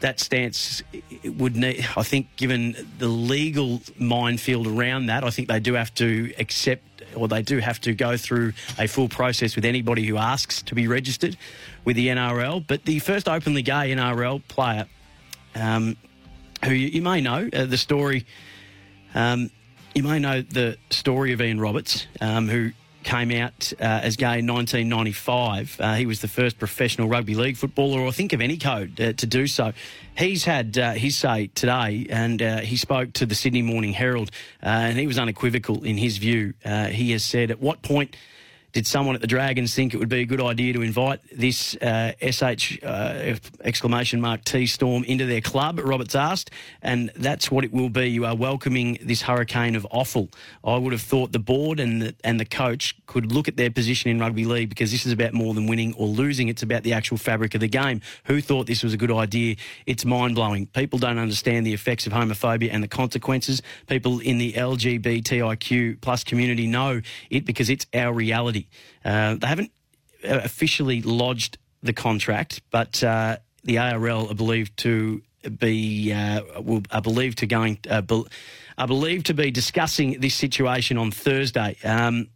that 0.00 0.18
stance 0.18 0.82
would 1.24 1.56
need. 1.56 1.86
I 1.96 2.02
think, 2.02 2.34
given 2.36 2.74
the 2.98 3.08
legal 3.08 3.82
minefield 3.98 4.66
around 4.66 5.06
that, 5.06 5.24
I 5.24 5.30
think 5.30 5.48
they 5.48 5.60
do 5.60 5.74
have 5.74 5.94
to 5.96 6.32
accept 6.38 6.82
or 7.14 7.28
they 7.28 7.42
do 7.42 7.58
have 7.58 7.80
to 7.80 7.94
go 7.94 8.16
through 8.16 8.52
a 8.78 8.86
full 8.86 9.08
process 9.08 9.56
with 9.56 9.64
anybody 9.64 10.06
who 10.06 10.16
asks 10.16 10.62
to 10.62 10.74
be 10.74 10.86
registered 10.86 11.36
with 11.84 11.96
the 11.96 12.08
NRL. 12.08 12.64
But 12.66 12.84
the 12.84 12.98
first 13.00 13.28
openly 13.28 13.62
gay 13.62 13.92
NRL 13.92 14.46
player, 14.48 14.86
um, 15.54 15.96
who 16.64 16.72
you, 16.72 16.88
you, 16.88 17.02
may 17.02 17.20
know, 17.20 17.48
uh, 17.52 17.64
the 17.64 17.78
story 17.78 18.26
um, 19.14 19.50
you 19.94 20.02
may 20.02 20.18
know 20.18 20.42
the 20.42 20.78
story 20.90 21.32
of 21.32 21.40
Ian 21.40 21.60
Roberts, 21.60 22.06
um, 22.20 22.48
who 22.48 22.72
came 23.02 23.30
out 23.32 23.72
uh, 23.80 23.84
as 23.84 24.16
gay 24.16 24.38
in 24.38 24.46
1995. 24.46 25.76
Uh, 25.80 25.94
he 25.94 26.06
was 26.06 26.20
the 26.20 26.28
first 26.28 26.58
professional 26.58 27.08
rugby 27.08 27.34
league 27.34 27.56
footballer, 27.56 28.00
or 28.00 28.12
think 28.12 28.32
of 28.32 28.40
any 28.40 28.56
code, 28.56 29.00
uh, 29.00 29.12
to 29.14 29.26
do 29.26 29.46
so. 29.46 29.72
He's 30.16 30.44
had 30.44 30.76
uh, 30.76 30.92
his 30.92 31.16
say 31.16 31.48
today, 31.48 32.06
and 32.10 32.42
uh, 32.42 32.58
he 32.58 32.76
spoke 32.76 33.12
to 33.14 33.26
the 33.26 33.34
Sydney 33.34 33.62
Morning 33.62 33.92
Herald, 33.92 34.30
uh, 34.62 34.66
and 34.66 34.98
he 34.98 35.06
was 35.06 35.18
unequivocal 35.18 35.82
in 35.84 35.96
his 35.96 36.18
view. 36.18 36.54
he 36.64 37.12
has 37.12 37.24
said, 37.24 37.50
"At 37.50 37.60
what 37.60 37.82
point?" 37.82 38.16
Did 38.72 38.86
someone 38.86 39.14
at 39.14 39.20
the 39.20 39.26
Dragons 39.26 39.74
think 39.74 39.94
it 39.94 39.98
would 39.98 40.08
be 40.08 40.20
a 40.20 40.24
good 40.24 40.40
idea 40.40 40.72
to 40.72 40.82
invite 40.82 41.20
this 41.32 41.76
uh, 41.76 42.12
SH 42.20 42.78
uh, 42.82 43.34
exclamation 43.62 44.20
mark 44.20 44.44
T 44.44 44.66
Storm 44.66 45.04
into 45.04 45.26
their 45.26 45.40
club? 45.40 45.80
Roberts 45.82 46.14
asked, 46.14 46.50
and 46.82 47.10
that's 47.16 47.50
what 47.50 47.64
it 47.64 47.72
will 47.72 47.88
be. 47.88 48.06
You 48.06 48.24
are 48.26 48.36
welcoming 48.36 48.98
this 49.02 49.22
hurricane 49.22 49.74
of 49.74 49.86
offal. 49.90 50.28
I 50.64 50.76
would 50.76 50.92
have 50.92 51.02
thought 51.02 51.32
the 51.32 51.38
board 51.38 51.80
and 51.80 52.02
the, 52.02 52.14
and 52.22 52.38
the 52.38 52.44
coach 52.44 52.96
could 53.06 53.32
look 53.32 53.48
at 53.48 53.56
their 53.56 53.70
position 53.70 54.10
in 54.10 54.18
rugby 54.20 54.44
league 54.44 54.68
because 54.68 54.92
this 54.92 55.06
is 55.06 55.12
about 55.12 55.32
more 55.32 55.54
than 55.54 55.66
winning 55.66 55.94
or 55.94 56.06
losing. 56.06 56.48
It's 56.48 56.62
about 56.62 56.82
the 56.82 56.92
actual 56.92 57.16
fabric 57.16 57.54
of 57.54 57.60
the 57.60 57.68
game. 57.68 58.00
Who 58.24 58.40
thought 58.40 58.66
this 58.66 58.82
was 58.82 58.94
a 58.94 58.96
good 58.96 59.10
idea? 59.10 59.56
It's 59.86 60.04
mind 60.04 60.34
blowing. 60.34 60.66
People 60.66 60.98
don't 60.98 61.18
understand 61.18 61.66
the 61.66 61.72
effects 61.72 62.06
of 62.06 62.12
homophobia 62.12 62.70
and 62.72 62.82
the 62.82 62.88
consequences. 62.88 63.62
People 63.86 64.20
in 64.20 64.38
the 64.38 64.52
LGBTIQ 64.52 66.00
plus 66.00 66.24
community 66.24 66.66
know 66.66 67.00
it 67.30 67.44
because 67.44 67.68
it's 67.68 67.86
our 67.94 68.12
reality. 68.12 68.59
Uh, 69.04 69.34
they 69.34 69.46
haven't 69.46 69.72
uh, 70.24 70.40
officially 70.42 71.02
lodged 71.02 71.58
the 71.82 71.92
contract, 71.92 72.62
but 72.70 73.02
uh, 73.02 73.36
the 73.64 73.78
ARL 73.78 74.28
are 74.28 74.34
believed 74.34 74.76
to 74.78 75.22
be 75.58 76.12
uh, 76.12 76.42
will, 76.60 76.82
are 76.90 77.02
believed 77.02 77.38
to 77.38 77.46
going 77.46 77.78
uh, 77.88 78.02
be, 78.02 78.24
are 78.76 78.86
believed 78.86 79.26
to 79.26 79.34
be 79.34 79.50
discussing 79.50 80.20
this 80.20 80.34
situation 80.34 80.98
on 80.98 81.10
Thursday. 81.10 81.76
Um, 81.84 82.28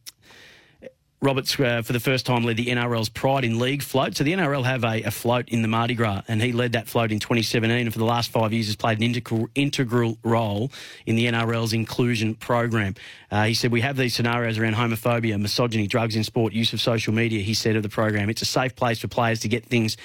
Roberts, 1.25 1.59
uh, 1.59 1.81
for 1.81 1.95
the 1.95 2.01
first 2.01 2.27
time, 2.27 2.45
led 2.45 2.59
the 2.59 2.67
NRL's 2.67 3.09
Pride 3.09 3.45
in 3.45 3.59
League 3.59 3.83
float. 3.83 4.15
So 4.15 4.25
the 4.25 4.35
NRL 4.35 4.63
have 4.65 4.85
a, 4.85 5.03
a, 5.05 5.11
float 5.11 5.49
in 5.49 5.63
the 5.63 5.69
Mardi 5.69 5.95
Gras, 5.95 6.21
and 6.29 6.43
he 6.43 6.53
led 6.53 6.73
that 6.73 6.87
float 6.87 7.11
in 7.11 7.19
2017. 7.19 7.87
And 7.87 7.91
for 7.91 7.99
the 7.99 8.05
last 8.05 8.31
five 8.31 8.53
years, 8.53 8.67
has 8.67 8.77
played 8.77 8.99
an 8.99 9.05
integral, 9.05 9.49
integral 9.55 10.19
role 10.23 10.71
in 11.07 11.17
the 11.17 11.25
NRL's 11.25 11.73
inclusion 11.73 12.35
program. 12.35 12.95
Uh, 13.31 13.45
he 13.45 13.55
said, 13.55 13.73
We 13.73 13.81
have 13.81 13.97
these 13.97 14.15
scenarios 14.15 14.59
around 14.59 14.75
homophobia, 14.75 15.41
misogyny, 15.41 15.87
drugs 15.87 16.15
in 16.15 16.25
sport, 16.25 16.53
use 16.53 16.75
of 16.75 16.81
social 16.83 17.15
media. 17.15 17.41
He 17.43 17.55
said 17.55 17.75
of 17.75 17.83
the 17.83 17.89
program, 17.89 18.29
it's 18.29 18.43
a 18.43 18.47
safe 18.47 18.77
place 18.77 18.99
for 18.99 19.09
players 19.09 19.41
to 19.41 19.49
get 19.49 19.65
things 19.65 19.97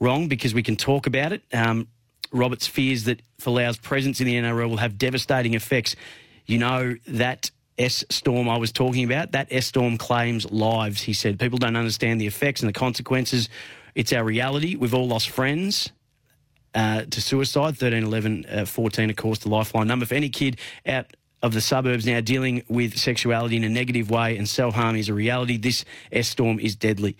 wrong 0.00 0.26
because 0.26 0.54
we 0.54 0.62
can 0.62 0.76
talk 0.76 1.06
about 1.06 1.32
it. 1.32 1.42
Um, 1.52 1.88
Roberts 2.32 2.66
fears 2.66 3.04
that 3.04 3.20
Folau's 3.38 3.76
presence 3.76 4.20
in 4.20 4.26
the 4.26 4.36
NRL 4.36 4.70
will 4.70 4.78
have 4.78 4.96
devastating 4.96 5.52
effects. 5.52 5.96
You 6.46 6.56
know 6.56 6.96
that 7.08 7.50
S 7.78 8.04
storm 8.10 8.48
I 8.48 8.56
was 8.56 8.72
talking 8.72 9.04
about, 9.04 9.32
that 9.32 9.48
S 9.50 9.66
storm 9.66 9.98
claims 9.98 10.50
lives, 10.50 11.02
he 11.02 11.12
said. 11.12 11.38
People 11.38 11.58
don't 11.58 11.76
understand 11.76 12.20
the 12.20 12.26
effects 12.26 12.60
and 12.60 12.68
the 12.68 12.78
consequences. 12.78 13.48
It's 13.94 14.12
our 14.12 14.24
reality. 14.24 14.76
We've 14.76 14.94
all 14.94 15.08
lost 15.08 15.30
friends. 15.30 15.90
Uh, 16.74 17.02
to 17.10 17.20
suicide, 17.20 17.76
13, 17.76 18.02
11, 18.02 18.46
uh, 18.46 18.64
14, 18.64 19.10
of 19.10 19.16
course, 19.16 19.40
the 19.40 19.50
lifeline 19.50 19.86
number. 19.86 20.06
For 20.06 20.14
any 20.14 20.30
kid 20.30 20.58
out 20.86 21.06
of 21.42 21.52
the 21.52 21.60
suburbs 21.60 22.06
now 22.06 22.20
dealing 22.20 22.62
with 22.68 22.96
sexuality 22.96 23.56
in 23.56 23.64
a 23.64 23.68
negative 23.68 24.10
way 24.10 24.38
and 24.38 24.48
self 24.48 24.74
harm 24.74 24.96
is 24.96 25.10
a 25.10 25.14
reality, 25.14 25.58
this 25.58 25.84
S 26.10 26.28
storm 26.28 26.58
is 26.58 26.74
deadly. 26.74 27.16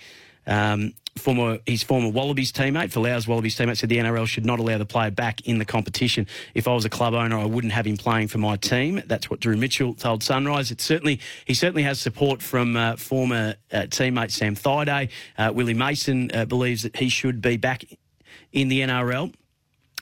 Um, 0.47 0.95
former 1.17 1.59
his 1.67 1.83
former 1.83 2.09
Wallabies 2.09 2.53
teammate, 2.53 2.91
Folau's 2.91 3.29
Wallabies 3.29 3.57
teammate, 3.57 3.79
said 3.79 3.89
the 3.89 3.99
NRL 3.99 4.27
should 4.27 4.47
not 4.47 4.59
allow 4.59 4.79
the 4.79 4.87
player 4.87 5.11
back 5.11 5.47
in 5.47 5.59
the 5.59 5.65
competition. 5.65 6.27
If 6.55 6.67
I 6.67 6.75
was 6.75 6.85
a 6.85 6.91
club 6.91 7.15
owner, 7.15 7.39
I 7.39 7.45
wouldn't 7.45 7.73
have 7.73 7.87
him 7.87 7.97
playing 7.97 8.29
for 8.29 8.39
my 8.39 8.57
team. 8.57 9.03
That's 9.07 9.31
what 9.31 9.41
Drew 9.41 9.57
Mitchell 9.57 9.95
told 9.95 10.23
Sunrise. 10.23 10.71
It 10.71 10.81
certainly 10.81 11.21
he 11.45 11.55
certainly 11.55 11.83
has 11.83 12.01
support 12.01 12.43
from 12.43 12.77
uh, 12.77 12.97
former 12.97 13.55
uh, 13.73 13.83
teammate 13.83 14.31
Sam 14.31 14.57
Thaiday. 14.57 15.11
Uh, 15.37 15.53
Willie 15.55 15.75
Mason 15.75 16.31
uh, 16.35 16.45
believes 16.45 16.83
that 16.83 16.97
he 16.97 17.09
should 17.09 17.41
be 17.41 17.57
back 17.57 17.85
in 18.53 18.69
the 18.69 18.81
NRL. 18.81 19.33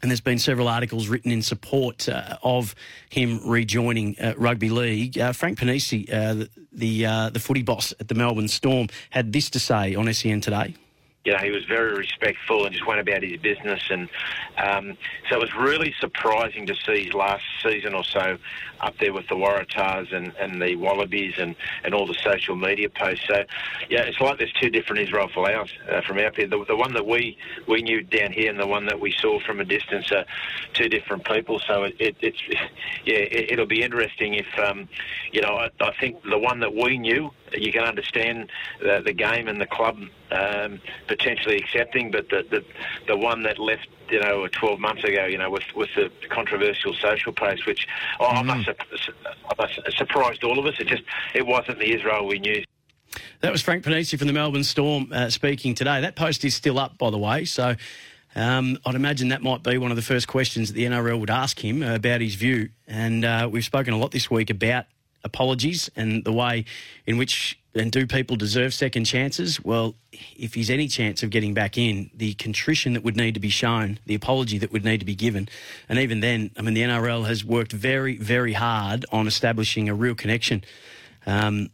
And 0.03 0.11
there's 0.11 0.23
been 0.23 0.39
several 0.39 0.67
articles 0.69 1.09
written 1.09 1.31
in 1.31 1.43
support 1.43 2.09
uh, 2.09 2.39
of 2.43 2.75
him 3.11 3.39
rejoining 3.47 4.17
uh, 4.19 4.33
rugby 4.39 4.71
league. 4.71 5.19
Uh, 5.19 5.33
Frank 5.33 5.59
Ponissi, 5.59 6.11
uh, 6.11 6.35
the 6.35 6.51
the, 6.73 7.05
uh, 7.05 7.31
the 7.31 7.41
footy 7.41 7.63
boss 7.63 7.93
at 7.99 8.07
the 8.09 8.15
Melbourne 8.15 8.49
Storm, 8.49 8.87
had 9.11 9.33
this 9.33 9.51
to 9.51 9.59
say 9.59 9.95
on 9.97 10.11
SEN 10.15 10.41
today 10.41 10.77
you 11.25 11.33
know, 11.33 11.39
he 11.39 11.51
was 11.51 11.65
very 11.67 11.95
respectful 11.95 12.65
and 12.65 12.73
just 12.73 12.87
went 12.87 13.01
about 13.01 13.23
his 13.23 13.39
business. 13.41 13.83
And 13.91 14.09
um, 14.57 14.97
so 15.29 15.37
it 15.37 15.41
was 15.41 15.55
really 15.55 15.95
surprising 16.01 16.67
to 16.67 16.75
see 16.87 17.05
his 17.05 17.13
last 17.13 17.45
season 17.63 17.95
or 17.95 18.05
so 18.05 18.39
up 18.81 18.97
there 18.99 19.13
with 19.13 19.29
the 19.29 19.35
Waratahs 19.35 20.15
and, 20.15 20.33
and 20.41 20.63
the 20.63 20.77
Wallabies 20.77 21.35
and, 21.37 21.55
and 21.85 21.95
all 21.95 22.07
the 22.07 22.17
social 22.25 22.57
media 22.57 22.89
posts. 22.89 23.27
So, 23.29 23.45
yeah, 23.91 24.03
it's 24.03 24.19
like 24.19 24.39
there's 24.39 24.53
two 24.55 24.71
different 24.71 25.03
Israel 25.03 25.29
Folau's 25.29 25.71
uh, 25.91 26.01
from 26.07 26.19
out 26.19 26.37
there. 26.37 26.47
The, 26.47 26.65
the 26.67 26.77
one 26.77 26.95
that 26.95 27.07
we, 27.07 27.37
we 27.69 27.83
knew 27.83 28.01
down 28.03 28.33
here 28.33 28.51
and 28.51 28.59
the 28.59 28.67
one 28.67 28.87
that 28.87 28.99
we 28.99 29.13
saw 29.19 29.41
from 29.41 29.61
a 29.61 29.65
distance 29.65 30.11
are 30.13 30.25
two 30.73 30.89
different 30.89 31.27
people. 31.27 31.61
So 31.67 31.85
it, 31.85 31.97
it, 31.99 32.17
it's, 32.23 32.43
yeah, 33.05 33.17
it, 33.17 33.59
will 33.59 33.67
be 33.67 33.83
interesting 33.83 34.35
if, 34.35 34.47
um, 34.59 34.89
you 35.33 35.43
know, 35.43 35.57
I, 35.57 35.71
I 35.81 35.93
think 36.01 36.23
the 36.23 36.39
one 36.39 36.61
that 36.61 36.75
we 36.75 36.97
knew 36.97 37.31
you 37.59 37.73
can 37.73 37.83
understand 37.83 38.51
the, 38.81 39.03
the 39.05 39.13
game 39.13 39.49
and 39.49 39.61
the 39.61 39.67
club 39.67 39.99
um, 40.31 40.81
potentially 41.07 41.57
accepting, 41.57 42.11
but 42.11 42.29
the, 42.29 42.45
the 42.51 42.65
the 43.07 43.17
one 43.17 43.43
that 43.43 43.59
left 43.59 43.89
you 44.11 44.21
know 44.21 44.47
12 44.47 44.79
months 44.79 45.05
ago, 45.05 45.27
you 45.27 45.39
know, 45.39 45.51
with 45.51 45.65
with 45.75 45.91
the 45.97 46.11
controversial 46.29 46.95
social 46.95 47.33
post, 47.33 47.67
which 47.67 47.87
oh, 48.21 48.27
mm. 48.27 48.37
I 48.37 48.43
must 48.43 48.67
have 48.67 49.95
surprised 49.97 50.45
all 50.45 50.59
of 50.59 50.67
us. 50.67 50.75
It 50.79 50.87
just 50.87 51.03
it 51.35 51.47
wasn't 51.47 51.79
the 51.79 51.93
Israel 51.95 52.27
we 52.27 52.39
knew. 52.39 52.65
That 53.41 53.53
was 53.53 53.63
Frank 53.63 53.85
Ponissi 53.85 54.19
from 54.19 54.27
the 54.27 54.33
Melbourne 54.33 54.65
Storm 54.65 55.11
uh, 55.13 55.31
speaking 55.31 55.75
today. 55.75 56.01
That 56.01 56.15
post 56.15 56.45
is 56.45 56.55
still 56.55 56.79
up, 56.79 56.99
by 56.99 57.11
the 57.11 57.19
way, 57.19 57.45
so. 57.45 57.77
Um, 58.37 58.79
I'd 58.87 58.95
imagine 58.95 59.31
that 59.31 59.43
might 59.43 59.65
be 59.65 59.77
one 59.77 59.91
of 59.91 59.97
the 59.97 60.05
first 60.05 60.29
questions 60.29 60.69
that 60.69 60.75
the 60.75 60.85
NRL 60.85 61.19
would 61.19 61.31
ask 61.31 61.59
him 61.59 61.83
about 61.83 62.21
his 62.21 62.37
view. 62.37 62.69
And 62.87 63.25
uh, 63.25 63.49
we've 63.51 63.65
spoken 63.65 63.93
a 63.93 63.99
lot 63.99 64.13
this 64.13 64.31
week 64.31 64.51
about 64.51 64.85
apologies 65.25 65.91
and 65.97 66.25
the 66.25 66.33
way 66.33 66.65
in 67.07 67.19
which 67.19 67.59
and 67.75 67.93
do 67.93 68.07
people 68.07 68.37
deserve 68.37 68.75
second 68.75 69.05
chances? 69.05 69.63
Well, 69.63 69.95
if 70.37 70.55
he's 70.55 70.71
any 70.71 70.89
chance 70.89 71.23
of 71.23 71.31
getting 71.31 71.55
back 71.55 71.79
in, 71.79 72.11
the 72.15 72.35
contrition 72.35 72.95
that 72.95 73.05
would 73.05 73.17
need 73.17 73.35
to 73.35 73.41
be 73.41 73.49
shown, 73.49 74.01
the 74.07 74.15
apology 74.15 74.59
that 74.59 74.73
would 74.73 74.85
need 74.85 74.99
to 74.99 75.07
be 75.07 75.15
given, 75.15 75.49
and 75.89 75.99
even 75.99 76.21
then, 76.21 76.51
I 76.57 76.63
mean, 76.63 76.75
the 76.75 76.83
NRL 76.83 77.27
has 77.27 77.45
worked 77.45 77.73
very, 77.73 78.17
very 78.17 78.55
hard 78.55 79.07
on 79.13 79.27
establishing 79.27 79.89
a 79.89 79.95
real 79.95 80.15
connection. 80.15 80.65
Um, 81.27 81.71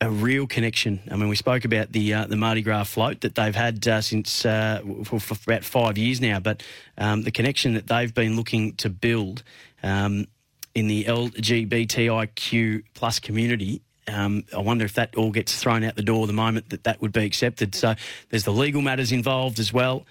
a 0.00 0.10
real 0.10 0.46
connection. 0.46 1.00
I 1.10 1.16
mean, 1.16 1.28
we 1.28 1.36
spoke 1.36 1.64
about 1.64 1.92
the 1.92 2.12
uh, 2.12 2.26
the 2.26 2.36
Mardi 2.36 2.62
Gras 2.62 2.84
float 2.84 3.22
that 3.22 3.36
they've 3.36 3.54
had 3.54 3.86
uh, 3.88 4.00
since 4.02 4.44
uh, 4.44 4.82
for, 5.04 5.18
for, 5.18 5.36
about 5.46 5.64
five 5.64 5.96
years 5.96 6.20
now, 6.20 6.40
but 6.40 6.62
um, 6.98 7.22
the 7.22 7.30
connection 7.30 7.74
that 7.74 7.86
they've 7.86 8.12
been 8.12 8.36
looking 8.36 8.74
to 8.74 8.90
build 8.90 9.42
um, 9.82 10.26
in 10.74 10.86
the 10.88 11.04
LGBTIQ 11.04 12.82
plus 12.94 13.20
community. 13.20 13.82
Um, 14.06 14.44
I 14.54 14.58
wonder 14.58 14.84
if 14.84 14.94
that 14.94 15.14
all 15.16 15.30
gets 15.30 15.56
thrown 15.56 15.82
out 15.82 15.96
the 15.96 16.02
door 16.02 16.26
the 16.26 16.32
moment 16.32 16.70
that 16.70 16.84
that 16.84 17.00
would 17.00 17.12
be 17.12 17.24
accepted. 17.24 17.74
So 17.74 17.94
there's 18.30 18.44
the 18.44 18.52
legal 18.52 18.82
matters 18.82 19.12
involved 19.12 19.58
as 19.58 19.72
well 19.72 20.04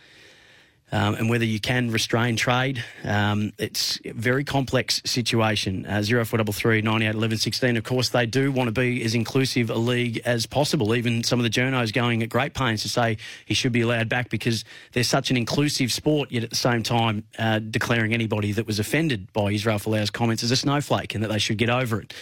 um, 0.91 1.15
and 1.15 1.29
whether 1.29 1.45
you 1.45 1.59
can 1.59 1.89
restrain 1.89 2.35
trade. 2.35 2.83
Um, 3.03 3.51
it's 3.57 3.99
a 4.05 4.11
very 4.11 4.43
complex 4.43 5.01
situation. 5.05 5.85
Uh, 5.85 6.03
0433 6.03 6.81
98 6.81 7.15
11 7.15 7.37
16. 7.37 7.77
Of 7.77 7.83
course, 7.83 8.09
they 8.09 8.25
do 8.25 8.51
want 8.51 8.67
to 8.67 8.71
be 8.71 9.03
as 9.03 9.15
inclusive 9.15 9.69
a 9.69 9.75
league 9.75 10.21
as 10.25 10.45
possible. 10.45 10.93
Even 10.93 11.23
some 11.23 11.39
of 11.39 11.43
the 11.43 11.49
journos 11.49 11.91
going 11.91 12.21
at 12.21 12.29
great 12.29 12.53
pains 12.53 12.83
to 12.83 12.89
say 12.89 13.17
he 13.45 13.53
should 13.53 13.71
be 13.71 13.81
allowed 13.81 14.09
back 14.09 14.29
because 14.29 14.63
they're 14.91 15.03
such 15.03 15.31
an 15.31 15.37
inclusive 15.37 15.91
sport, 15.91 16.31
yet 16.31 16.43
at 16.43 16.49
the 16.51 16.55
same 16.55 16.83
time 16.83 17.23
uh, 17.39 17.59
declaring 17.59 18.13
anybody 18.13 18.51
that 18.51 18.67
was 18.67 18.79
offended 18.79 19.31
by 19.33 19.51
Israel 19.51 19.79
Folau's 19.79 20.11
comments 20.11 20.43
as 20.43 20.51
a 20.51 20.55
snowflake 20.55 21.15
and 21.15 21.23
that 21.23 21.29
they 21.29 21.39
should 21.39 21.57
get 21.57 21.69
over 21.69 22.01
it. 22.01 22.13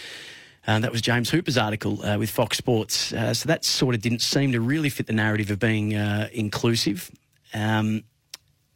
Uh, 0.66 0.78
that 0.78 0.92
was 0.92 1.02
James 1.02 1.28
Hooper's 1.28 1.58
article 1.58 2.04
uh, 2.06 2.16
with 2.16 2.30
Fox 2.30 2.56
Sports. 2.56 3.12
Uh, 3.12 3.34
so 3.34 3.48
that 3.48 3.64
sort 3.64 3.94
of 3.94 4.00
didn't 4.00 4.22
seem 4.22 4.52
to 4.52 4.60
really 4.60 4.88
fit 4.88 5.08
the 5.08 5.12
narrative 5.12 5.50
of 5.50 5.58
being 5.58 5.94
uh, 5.94 6.28
inclusive. 6.32 7.10
Um, 7.52 8.04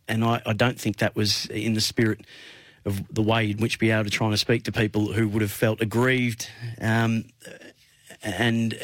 and 0.08 0.24
I, 0.24 0.42
I 0.46 0.52
don't 0.52 0.80
think 0.80 0.98
that 0.98 1.16
was 1.16 1.46
in 1.46 1.74
the 1.74 1.80
spirit 1.80 2.20
of 2.84 3.02
the 3.12 3.22
way 3.22 3.50
in 3.50 3.58
which 3.58 3.78
be 3.78 3.90
able 3.90 4.04
to 4.04 4.10
try 4.10 4.28
and 4.28 4.38
speak 4.38 4.62
to 4.64 4.72
people 4.72 5.12
who 5.12 5.28
would 5.28 5.42
have 5.42 5.50
felt 5.50 5.80
aggrieved 5.80 6.48
um, 6.80 7.24
and 8.22 8.78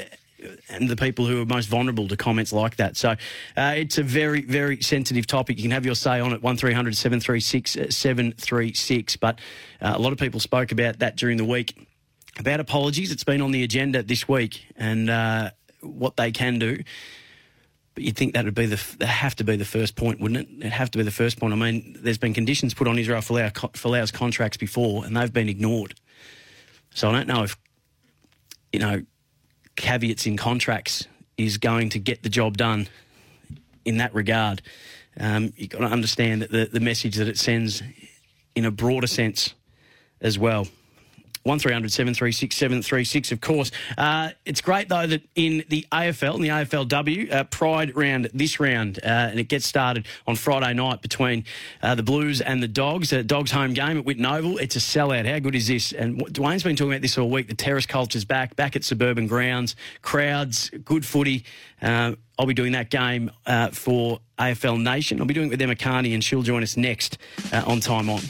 and 0.69 0.89
the 0.89 0.97
people 0.97 1.27
who 1.27 1.41
are 1.41 1.47
most 1.47 1.67
vulnerable 1.67 2.09
to 2.09 2.17
comments 2.17 2.53
like 2.53 2.77
that. 2.77 2.97
So 2.97 3.11
uh, 3.11 3.75
it's 3.77 3.99
a 3.99 4.03
very, 4.03 4.43
very 4.43 4.81
sensitive 4.83 5.27
topic. 5.27 5.57
You 5.59 5.63
can 5.63 5.71
have 5.71 5.87
your 5.87 5.95
say 5.95 6.21
on 6.21 6.33
it, 6.33 6.43
1300 6.43 6.97
736 6.97 7.95
736. 7.95 9.17
But 9.17 9.39
uh, 9.81 9.93
a 9.95 9.99
lot 9.99 10.13
of 10.13 10.19
people 10.19 10.41
spoke 10.41 10.73
about 10.73 10.99
that 10.99 11.17
during 11.17 11.37
the 11.37 11.45
week, 11.45 11.87
about 12.39 12.61
apologies. 12.61 13.13
It's 13.13 13.25
been 13.25 13.41
on 13.41 13.53
the 13.53 13.63
agenda 13.63 14.03
this 14.03 14.29
week 14.29 14.65
and 14.77 15.11
uh, 15.11 15.51
what 15.81 16.17
they 16.17 16.33
can 16.33 16.59
do. 16.59 16.83
But 17.95 18.05
you'd 18.05 18.17
think 18.17 18.35
that 18.35 18.45
would 18.45 18.55
be 18.55 18.67
the 18.67 18.83
that 18.99 19.07
have 19.07 19.37
to 19.37 19.45
be 19.45 19.57
the 19.57 19.65
first 19.65 19.97
point, 19.97 20.21
wouldn't 20.21 20.49
it? 20.49 20.61
It'd 20.61 20.73
have 20.73 20.91
to 20.93 20.99
be 20.99 21.05
the 21.05 21.11
first 21.11 21.39
point. 21.39 21.53
I 21.53 21.57
mean, 21.57 21.97
there's 22.01 22.19
been 22.19 22.33
conditions 22.33 22.73
put 22.73 22.89
on 22.89 22.99
Israel 22.99 23.21
Folau's 23.21 24.11
contracts 24.11 24.57
before, 24.57 25.05
and 25.05 25.17
they've 25.17 25.33
been 25.33 25.49
ignored. 25.49 25.95
So 26.95 27.11
I 27.11 27.13
don't 27.13 27.29
know 27.29 27.43
if 27.43 27.57
you 28.73 28.79
know 28.79 29.03
caveats 29.77 30.27
in 30.27 30.37
contracts 30.37 31.07
is 31.37 31.59
going 31.59 31.91
to 31.91 31.99
get 31.99 32.23
the 32.23 32.29
job 32.29 32.57
done 32.57 32.89
in 33.85 33.99
that 33.99 34.15
regard. 34.15 34.63
Um, 35.19 35.53
you've 35.57 35.71
got 35.71 35.81
to 35.81 35.87
understand 35.87 36.43
that 36.43 36.51
the, 36.51 36.65
the 36.73 36.81
message 36.81 37.17
that 37.17 37.29
it 37.29 37.39
sends 37.39 37.83
in 38.55 38.65
a 38.65 38.71
broader 38.71 39.07
sense 39.07 39.55
as 40.21 40.39
well. 40.39 40.67
1300 41.45 41.91
736 41.91 42.57
736, 42.57 43.33
of 43.33 43.41
course. 43.41 43.71
Uh, 43.99 44.31
it's 44.45 44.61
great, 44.61 44.89
though, 44.89 45.07
that 45.07 45.23
in 45.35 45.65
the 45.69 45.87
AFL, 45.93 46.37
in 46.37 46.43
the 46.43 46.49
AFLW, 46.49 47.33
uh, 47.33 47.45
Pride 47.45 47.95
round 47.97 48.31
this 48.33 48.61
round, 48.61 48.99
uh, 49.03 49.07
and 49.07 49.41
it 49.41 49.49
gets 49.49 49.67
started 49.67 50.07
on 50.27 50.37
Friday 50.37 50.73
night 50.75 51.03
between 51.03 51.45
uh, 51.83 51.95
the 51.95 52.03
Blues 52.03 52.41
and 52.41 52.63
the 52.63 52.69
Dogs. 52.69 53.13
Uh, 53.13 53.23
Dogs 53.23 53.51
home 53.51 53.73
game 53.73 53.99
at 53.99 54.05
Whitten 54.05 54.31
Oval. 54.31 54.59
It's 54.59 54.77
a 54.77 54.79
sellout. 54.79 55.27
How 55.27 55.39
good 55.39 55.55
is 55.55 55.67
this? 55.67 55.93
And 55.93 56.19
Dwayne's 56.27 56.63
been 56.63 56.77
talking 56.77 56.93
about 56.93 57.03
this 57.03 57.19
all 57.19 57.31
week. 57.31 57.49
The 57.49 57.55
terrace 57.55 57.87
culture's 57.87 58.25
back, 58.25 58.55
back 58.57 58.77
at 58.77 58.85
suburban 58.85 59.27
grounds, 59.27 59.75
crowds, 60.03 60.71
good 60.85 61.05
footy. 61.05 61.45
Uh, 61.81 62.15
I'll 62.39 62.47
be 62.47 62.55
doing 62.55 62.73
that 62.73 62.91
game 62.91 63.31
uh, 63.47 63.69
for 63.69 64.21
AFL 64.39 64.83
Nation. 64.83 65.21
I'll 65.21 65.27
be 65.27 65.35
doing 65.35 65.49
it 65.49 65.51
with 65.51 65.63
Emma 65.63 65.77
Kearney, 65.77 66.15
and 66.15 66.23
she'll 66.23 66.43
join 66.43 66.63
us 66.63 66.77
next 66.77 67.19
on 67.53 67.81
Time 67.81 68.09
On. 68.09 68.21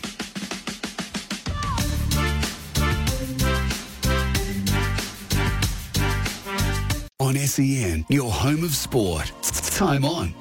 SEN, 7.53 8.07
your 8.09 8.31
home 8.31 8.65
of 8.65 8.75
sport. 8.75 9.31
Time 9.43 10.07
on. 10.07 10.35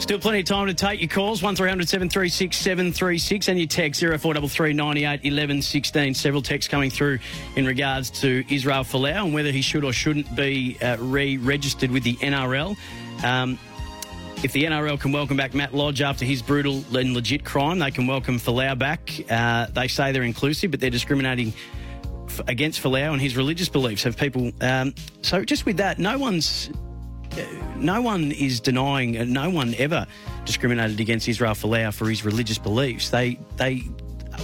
Still 0.00 0.18
plenty 0.18 0.40
of 0.40 0.46
time 0.46 0.66
to 0.66 0.74
take 0.74 1.00
your 1.00 1.08
calls. 1.08 1.42
1300 1.44 1.88
736 1.88 2.56
736 2.56 3.48
and 3.48 3.58
your 3.58 3.68
text 3.68 4.00
0433 4.00 4.72
98 4.72 5.20
11 5.22 5.62
16. 5.62 6.14
Several 6.14 6.42
texts 6.42 6.68
coming 6.68 6.90
through 6.90 7.20
in 7.54 7.66
regards 7.66 8.10
to 8.10 8.44
Israel 8.52 8.82
Folau 8.82 9.26
and 9.26 9.34
whether 9.34 9.52
he 9.52 9.62
should 9.62 9.84
or 9.84 9.92
shouldn't 9.92 10.34
be 10.34 10.76
uh, 10.82 10.96
re 10.98 11.36
registered 11.36 11.92
with 11.92 12.02
the 12.02 12.14
NRL. 12.16 12.76
Um, 13.22 13.56
if 14.42 14.52
the 14.52 14.64
NRL 14.64 14.98
can 14.98 15.12
welcome 15.12 15.36
back 15.36 15.54
Matt 15.54 15.72
Lodge 15.72 16.00
after 16.00 16.24
his 16.24 16.42
brutal 16.42 16.82
and 16.96 17.14
legit 17.14 17.44
crime, 17.44 17.78
they 17.78 17.92
can 17.92 18.08
welcome 18.08 18.38
Folau 18.38 18.76
back. 18.76 19.10
Uh, 19.30 19.66
they 19.66 19.86
say 19.86 20.10
they're 20.10 20.22
inclusive, 20.24 20.72
but 20.72 20.80
they're 20.80 20.90
discriminating 20.90 21.52
against 22.46 22.82
Folau 22.82 23.12
and 23.12 23.20
his 23.20 23.36
religious 23.36 23.68
beliefs. 23.68 24.02
Have 24.04 24.16
people? 24.16 24.52
Um, 24.60 24.94
so 25.22 25.44
just 25.44 25.66
with 25.66 25.76
that, 25.78 25.98
no 25.98 26.18
one's. 26.18 26.70
No 27.76 28.00
one 28.00 28.32
is 28.32 28.58
denying, 28.58 29.18
uh, 29.18 29.24
no 29.24 29.50
one 29.50 29.74
ever 29.78 30.06
discriminated 30.44 30.98
against 30.98 31.28
Israel 31.28 31.52
Folau 31.52 31.92
for 31.94 32.08
his 32.08 32.24
religious 32.24 32.58
beliefs. 32.58 33.10
They 33.10 33.38
they 33.56 33.84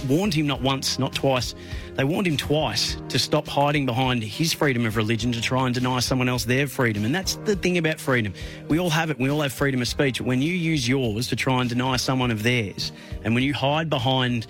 warned 0.07 0.33
him 0.33 0.47
not 0.47 0.61
once, 0.61 0.99
not 0.99 1.13
twice. 1.13 1.55
They 1.95 2.03
warned 2.03 2.27
him 2.27 2.37
twice 2.37 2.97
to 3.09 3.17
stop 3.17 3.47
hiding 3.47 3.85
behind 3.85 4.23
his 4.23 4.53
freedom 4.53 4.85
of 4.85 4.97
religion 4.97 5.31
to 5.31 5.41
try 5.41 5.65
and 5.65 5.73
deny 5.73 5.99
someone 5.99 6.29
else 6.29 6.45
their 6.45 6.67
freedom. 6.67 7.05
And 7.05 7.15
that's 7.15 7.35
the 7.37 7.55
thing 7.55 7.77
about 7.77 7.99
freedom. 7.99 8.33
We 8.67 8.79
all 8.79 8.89
have 8.89 9.09
it. 9.09 9.19
We 9.19 9.29
all 9.29 9.41
have 9.41 9.53
freedom 9.53 9.81
of 9.81 9.87
speech. 9.87 10.21
When 10.21 10.41
you 10.41 10.53
use 10.53 10.87
yours 10.87 11.27
to 11.29 11.35
try 11.35 11.61
and 11.61 11.69
deny 11.69 11.95
someone 11.97 12.31
of 12.31 12.43
theirs, 12.43 12.91
and 13.23 13.33
when 13.33 13.43
you 13.43 13.53
hide 13.53 13.89
behind 13.89 14.47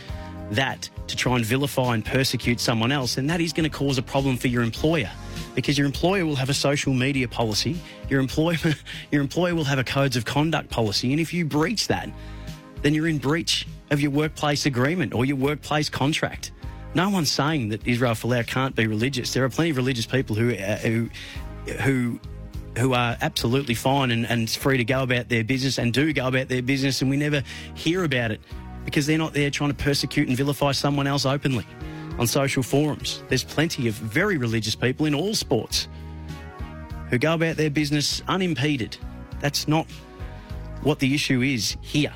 that 0.52 0.90
to 1.08 1.16
try 1.16 1.36
and 1.36 1.46
vilify 1.46 1.94
and 1.94 2.06
persecute 2.06 2.60
someone 2.60 2.92
else, 2.92 3.16
then 3.16 3.28
that 3.28 3.42
is 3.42 3.54
going 3.54 3.70
to 3.70 3.76
cause 3.76 3.98
a 3.98 4.04
problem 4.04 4.38
for 4.38 4.48
your 4.48 4.64
employer. 4.64 5.10
Because 5.54 5.78
your 5.78 5.88
employer 5.88 6.26
will 6.26 6.36
have 6.36 6.50
a 6.50 6.54
social 6.54 6.94
media 6.94 7.28
policy, 7.28 7.80
your 8.10 8.20
employer, 8.20 8.58
your 9.12 9.22
employer 9.22 9.56
will 9.56 9.64
have 9.64 9.80
a 9.80 9.84
codes 9.84 10.16
of 10.16 10.26
conduct 10.26 10.70
policy, 10.70 11.12
and 11.12 11.20
if 11.20 11.34
you 11.34 11.46
breach 11.46 11.88
that, 11.88 12.10
then 12.82 12.94
you're 12.94 13.08
in 13.08 13.18
breach 13.18 13.66
of 13.90 14.02
your 14.02 14.12
workplace 14.12 14.66
agreement 14.66 15.14
or 15.14 15.26
your 15.26 15.38
workplace 15.38 15.90
contract. 15.90 16.52
No 16.94 17.10
one's 17.10 17.32
saying 17.32 17.70
that 17.70 17.86
Israel 17.86 18.14
Folau 18.14 18.46
can't 18.46 18.76
be 18.76 18.88
religious. 18.88 19.34
There 19.34 19.44
are 19.44 19.50
plenty 19.50 19.72
of 19.72 19.78
religious 19.78 20.06
people 20.06 20.36
who 20.36 20.54
uh, 20.54 20.78
who 20.78 21.10
who 21.82 22.20
who 22.78 22.94
are 22.94 23.18
absolutely 23.22 23.74
fine 23.74 24.12
and, 24.12 24.26
and 24.26 24.50
free 24.50 24.78
to 24.78 24.84
go 24.84 25.04
about 25.04 25.30
their 25.30 25.44
business 25.44 25.78
and 25.78 25.94
do 25.94 26.12
go 26.14 26.28
about 26.28 26.48
their 26.48 26.62
business, 26.62 27.02
and 27.02 27.10
we 27.10 27.18
never 27.18 27.44
hear 27.74 28.04
about 28.04 28.32
it 28.32 28.42
because 28.86 29.06
they're 29.06 29.18
not 29.18 29.34
there 29.34 29.50
trying 29.50 29.72
to 29.72 29.76
persecute 29.76 30.28
and 30.28 30.38
vilify 30.38 30.72
someone 30.72 31.08
else 31.08 31.26
openly 31.26 31.66
on 32.18 32.28
social 32.28 32.64
forums. 32.64 33.24
There's 33.28 33.44
plenty 33.44 33.88
of 33.88 33.96
very 33.96 34.38
religious 34.38 34.76
people 34.76 35.06
in 35.06 35.14
all 35.14 35.36
sports 35.36 35.88
who 37.10 37.18
go 37.18 37.34
about 37.34 37.58
their 37.58 37.70
business 37.70 38.22
unimpeded. 38.28 38.98
That's 39.42 39.68
not 39.68 39.88
what 40.82 41.00
the 41.00 41.14
issue 41.14 41.42
is 41.42 41.76
here. 41.82 42.14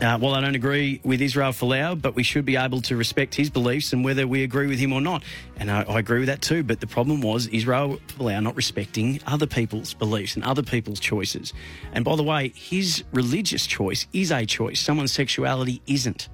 Uh, 0.00 0.18
while 0.18 0.34
I 0.34 0.40
don't 0.40 0.56
agree 0.56 1.00
with 1.04 1.22
Israel 1.22 1.52
Folau, 1.52 2.00
but 2.00 2.16
we 2.16 2.24
should 2.24 2.44
be 2.44 2.56
able 2.56 2.80
to 2.82 2.96
respect 2.96 3.34
his 3.34 3.48
beliefs 3.48 3.92
and 3.92 4.04
whether 4.04 4.26
we 4.26 4.42
agree 4.42 4.66
with 4.66 4.78
him 4.78 4.92
or 4.92 5.00
not. 5.00 5.22
And 5.56 5.70
I, 5.70 5.82
I 5.82 6.00
agree 6.00 6.18
with 6.18 6.26
that 6.28 6.42
too. 6.42 6.64
But 6.64 6.80
the 6.80 6.88
problem 6.88 7.20
was 7.20 7.46
Israel 7.46 8.00
Folau 8.08 8.42
not 8.42 8.56
respecting 8.56 9.20
other 9.26 9.46
people's 9.46 9.94
beliefs 9.94 10.34
and 10.34 10.44
other 10.44 10.64
people's 10.64 10.98
choices. 10.98 11.52
And 11.92 12.04
by 12.04 12.16
the 12.16 12.24
way, 12.24 12.52
his 12.56 13.04
religious 13.12 13.66
choice 13.66 14.08
is 14.12 14.32
a 14.32 14.44
choice. 14.44 14.80
Someone's 14.80 15.12
sexuality 15.12 15.80
isn't. 15.86 16.28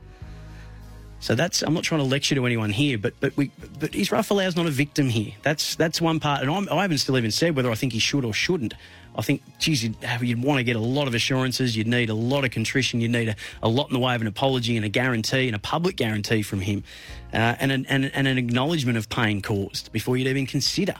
So 1.20 1.34
that's 1.34 1.62
I'm 1.62 1.74
not 1.74 1.84
trying 1.84 2.00
to 2.00 2.06
lecture 2.06 2.34
to 2.34 2.46
anyone 2.46 2.70
here, 2.70 2.96
but 2.96 3.12
but 3.20 3.36
we 3.36 3.52
but 3.78 3.94
Israel 3.94 4.22
Folau's 4.22 4.56
not 4.56 4.66
a 4.66 4.70
victim 4.70 5.10
here. 5.10 5.34
That's 5.42 5.76
that's 5.76 6.00
one 6.00 6.18
part, 6.18 6.40
and 6.40 6.50
I'm, 6.50 6.66
I 6.70 6.80
haven't 6.80 6.98
still 6.98 7.18
even 7.18 7.30
said 7.30 7.54
whether 7.54 7.70
I 7.70 7.74
think 7.74 7.92
he 7.92 7.98
should 7.98 8.24
or 8.24 8.32
shouldn't. 8.32 8.72
I 9.16 9.22
think, 9.22 9.42
geez, 9.58 9.82
you'd, 9.82 9.96
you'd 10.20 10.42
want 10.42 10.58
to 10.58 10.64
get 10.64 10.76
a 10.76 10.80
lot 10.80 11.08
of 11.08 11.14
assurances. 11.14 11.76
You'd 11.76 11.88
need 11.88 12.10
a 12.10 12.14
lot 12.14 12.44
of 12.44 12.52
contrition. 12.52 13.00
You'd 13.00 13.10
need 13.10 13.28
a, 13.28 13.36
a 13.62 13.68
lot 13.68 13.88
in 13.88 13.92
the 13.92 13.98
way 13.98 14.14
of 14.14 14.20
an 14.20 14.26
apology 14.26 14.76
and 14.76 14.84
a 14.84 14.88
guarantee 14.88 15.46
and 15.46 15.56
a 15.56 15.58
public 15.58 15.96
guarantee 15.96 16.42
from 16.42 16.60
him, 16.60 16.84
uh, 17.32 17.56
and, 17.58 17.72
an, 17.72 17.86
and 17.88 18.10
and 18.14 18.28
an 18.28 18.38
acknowledgement 18.38 18.96
of 18.98 19.08
pain 19.08 19.42
caused 19.42 19.90
before 19.92 20.16
you'd 20.16 20.28
even 20.28 20.46
consider 20.46 20.94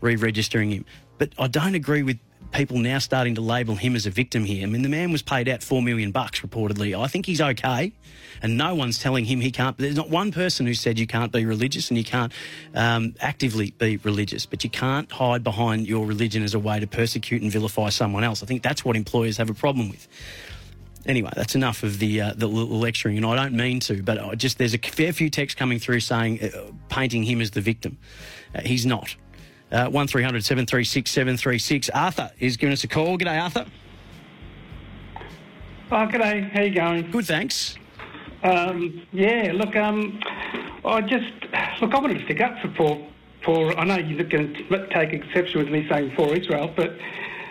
re-registering 0.00 0.70
him. 0.70 0.84
But 1.18 1.34
I 1.38 1.48
don't 1.48 1.74
agree 1.74 2.02
with 2.02 2.18
people 2.52 2.78
now 2.78 2.98
starting 2.98 3.34
to 3.36 3.40
label 3.40 3.76
him 3.76 3.94
as 3.94 4.06
a 4.06 4.10
victim 4.10 4.44
here. 4.44 4.64
I 4.64 4.66
mean, 4.66 4.82
the 4.82 4.88
man 4.88 5.12
was 5.12 5.22
paid 5.22 5.48
out 5.48 5.62
four 5.62 5.82
million 5.82 6.10
bucks 6.10 6.40
reportedly. 6.40 6.98
I 6.98 7.06
think 7.06 7.26
he's 7.26 7.40
okay, 7.40 7.92
and 8.42 8.56
no 8.56 8.74
one's 8.74 8.98
telling 8.98 9.24
him 9.24 9.40
he 9.40 9.50
can't. 9.50 9.76
There's 9.78 9.96
not 9.96 10.10
one 10.10 10.32
person 10.32 10.66
who 10.66 10.74
said 10.74 10.98
you 10.98 11.06
can't 11.06 11.32
be 11.32 11.44
religious 11.46 11.90
and 11.90 11.98
you 11.98 12.04
can't 12.04 12.32
um, 12.74 13.14
actively 13.20 13.72
be 13.72 13.98
religious, 13.98 14.46
but 14.46 14.64
you 14.64 14.70
can't 14.70 15.10
hide 15.10 15.44
behind 15.44 15.86
your 15.86 16.06
religion 16.06 16.42
as 16.42 16.54
a 16.54 16.58
way 16.58 16.80
to 16.80 16.86
persecute 16.86 17.42
and 17.42 17.50
vilify 17.50 17.88
someone 17.88 18.24
else. 18.24 18.42
I 18.42 18.46
think 18.46 18.62
that's 18.62 18.84
what 18.84 18.96
employers 18.96 19.36
have 19.36 19.50
a 19.50 19.54
problem 19.54 19.88
with. 19.88 20.08
Anyway, 21.06 21.30
that's 21.34 21.54
enough 21.54 21.82
of 21.82 21.98
the 21.98 22.20
uh, 22.20 22.32
the 22.36 22.46
lecturing, 22.46 23.16
and 23.16 23.24
I 23.24 23.34
don't 23.34 23.54
mean 23.54 23.80
to, 23.80 24.02
but 24.02 24.18
I 24.18 24.34
just 24.34 24.58
there's 24.58 24.74
a 24.74 24.78
fair 24.78 25.12
few 25.12 25.30
texts 25.30 25.58
coming 25.58 25.78
through 25.78 26.00
saying 26.00 26.42
uh, 26.42 26.72
painting 26.88 27.22
him 27.22 27.40
as 27.40 27.52
the 27.52 27.62
victim. 27.62 27.96
Uh, 28.54 28.60
he's 28.60 28.84
not. 28.84 29.16
Uh, 29.72 29.88
1300 29.88 30.44
736 30.44 31.08
736. 31.08 31.90
Arthur 31.90 32.32
is 32.40 32.56
giving 32.56 32.72
us 32.72 32.82
a 32.82 32.88
call. 32.88 33.16
G'day, 33.16 33.40
Arthur. 33.40 33.66
Oh, 35.92 36.06
g'day. 36.08 36.50
How 36.50 36.62
you 36.62 36.74
going? 36.74 37.08
Good, 37.12 37.26
thanks. 37.26 37.76
Um, 38.42 39.06
yeah, 39.12 39.52
look, 39.54 39.76
um, 39.76 40.20
I 40.84 41.00
just 41.02 41.32
look. 41.80 41.94
I 41.94 42.00
wanted 42.00 42.18
to 42.18 42.24
stick 42.24 42.40
up 42.40 42.58
for 42.60 42.74
for. 42.74 43.08
for 43.44 43.78
I 43.78 43.84
know 43.84 43.96
you're 43.96 44.18
not 44.18 44.28
going 44.28 44.54
to 44.54 44.86
take 44.88 45.12
exception 45.12 45.60
with 45.60 45.68
me 45.68 45.86
saying 45.88 46.16
for 46.16 46.34
Israel, 46.34 46.72
but 46.74 46.96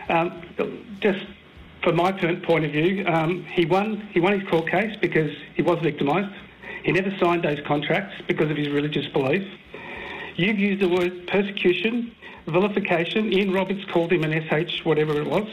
um, 0.10 0.44
just 1.00 1.26
from 1.84 1.96
my 1.96 2.12
point 2.12 2.66
of 2.66 2.72
view, 2.72 3.06
um, 3.08 3.46
he 3.46 3.66
won. 3.66 4.10
He 4.12 4.20
won 4.20 4.38
his 4.38 4.50
court 4.50 4.70
case 4.70 4.94
because 5.00 5.32
he 5.56 5.62
was 5.62 5.80
victimised. 5.82 6.36
He 6.84 6.92
never 6.92 7.16
signed 7.18 7.44
those 7.44 7.60
contracts 7.66 8.22
because 8.28 8.52
of 8.52 8.58
his 8.58 8.68
religious 8.68 9.08
belief. 9.08 9.48
You've 10.40 10.58
used 10.58 10.82
the 10.82 10.88
word 10.88 11.28
persecution, 11.28 12.16
vilification. 12.48 13.34
Ian 13.34 13.52
Roberts 13.52 13.84
called 13.92 14.14
him 14.14 14.24
an 14.24 14.32
SH, 14.32 14.86
whatever 14.86 15.20
it 15.20 15.28
was. 15.28 15.46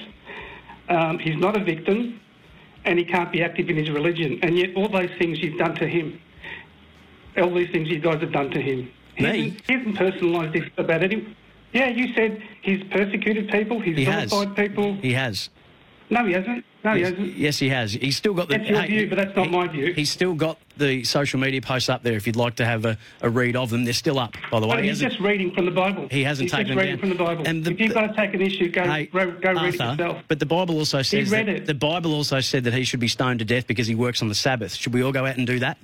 Um, 0.89 1.19
he's 1.19 1.37
not 1.37 1.57
a 1.57 1.65
victim, 1.65 2.21
and 2.85 2.97
he 2.97 3.05
can't 3.05 3.33
be 3.33 3.43
active 3.43 3.69
in 3.69 3.75
his 3.75 3.91
religion. 3.91 4.39
And 4.45 4.57
yet, 4.57 4.77
all 4.77 4.89
those 4.89 5.11
things 5.19 5.41
you've 5.41 5.59
done 5.59 5.75
to 5.75 5.89
him, 5.89 6.21
all 7.37 7.53
these 7.53 7.69
things 7.71 7.89
you 7.89 7.99
guys 7.99 8.21
have 8.21 8.31
done 8.31 8.49
to 8.51 8.63
him. 8.63 8.89
He 9.17 9.25
Me? 9.25 9.29
hasn't, 9.29 9.67
he 9.67 9.73
hasn't 9.73 9.97
personalised 9.97 10.53
this 10.53 10.71
about 10.79 11.03
anyone. 11.03 11.35
Yeah, 11.73 11.89
you 11.89 12.15
said 12.15 12.41
he's 12.63 12.85
persecuted 12.85 13.49
people, 13.49 13.81
he's 13.81 13.97
He 13.99 14.05
vilified 14.05 14.55
people. 14.55 14.95
He 14.95 15.13
has. 15.15 15.51
No, 16.11 16.25
he 16.25 16.33
hasn't. 16.33 16.65
No, 16.87 16.95
he 16.95 17.01
yes, 17.01 17.11
hasn't. 17.11 17.37
yes, 17.37 17.59
he 17.59 17.69
has. 17.69 17.93
He's 17.95 18.17
still 18.17 18.33
got 18.33 18.49
the. 18.49 18.59
That's 18.59 18.71
your 18.71 18.83
view, 18.87 19.09
but 19.09 19.17
that's 19.17 19.35
not 19.37 19.51
my 19.51 19.67
view. 19.67 19.93
He's 19.93 20.09
still 20.09 20.35
got 20.35 20.57
the 20.77 21.03
social 21.03 21.41
media 21.41 21.61
posts 21.61 21.89
up 21.89 22.05
there. 22.05 22.13
If 22.13 22.29
you'd 22.29 22.37
like 22.37 22.55
to 22.57 22.65
have 22.65 22.85
a, 22.85 22.97
a 23.23 23.29
read 23.29 23.57
of 23.57 23.71
them, 23.71 23.83
they're 23.85 23.93
still 23.93 24.21
up. 24.21 24.35
By 24.53 24.61
the 24.61 24.69
way, 24.69 24.77
But 24.77 24.85
He 24.85 24.91
he's 24.91 25.01
hasn't- 25.01 25.13
just 25.15 25.21
reading 25.25 25.51
from 25.53 25.65
the 25.65 25.73
Bible. 25.73 26.07
He 26.13 26.23
hasn't 26.23 26.45
he's 26.45 26.53
taken 26.53 26.67
just 26.67 26.77
them 26.77 26.79
reading 26.79 26.95
down. 26.97 27.01
from 27.01 27.09
the 27.09 27.25
Bible. 27.25 27.43
And 27.45 27.65
the- 27.65 27.73
if 27.73 27.81
you've 27.81 27.93
got 27.95 28.07
to 28.07 28.15
take 28.15 28.35
an 28.35 28.41
issue, 28.43 28.71
go 28.71 28.85
Hey, 28.85 29.07
go, 29.07 29.33
go 29.33 29.53
read 29.55 29.75
it 29.75 29.81
yourself. 29.81 30.23
But 30.29 30.39
the 30.39 30.47
Bible 30.47 30.77
also 30.79 31.03
says 31.03 31.29
read 31.29 31.49
that, 31.49 31.57
it. 31.57 31.67
the 31.67 31.75
Bible 31.75 32.15
also 32.15 32.39
said 32.39 32.63
that 32.65 32.73
he 32.75 32.85
should 32.85 33.01
be 33.01 33.09
stoned 33.09 33.41
to 33.41 33.45
death 33.45 33.67
because 33.67 33.89
he 33.89 33.97
works 33.97 34.23
on 34.23 34.29
the 34.29 34.35
Sabbath. 34.37 34.75
Should 34.75 34.95
we 34.95 35.03
all 35.03 35.11
go 35.13 35.27
out 35.27 35.37
and 35.39 35.45
do 35.47 35.59
that? 35.59 35.79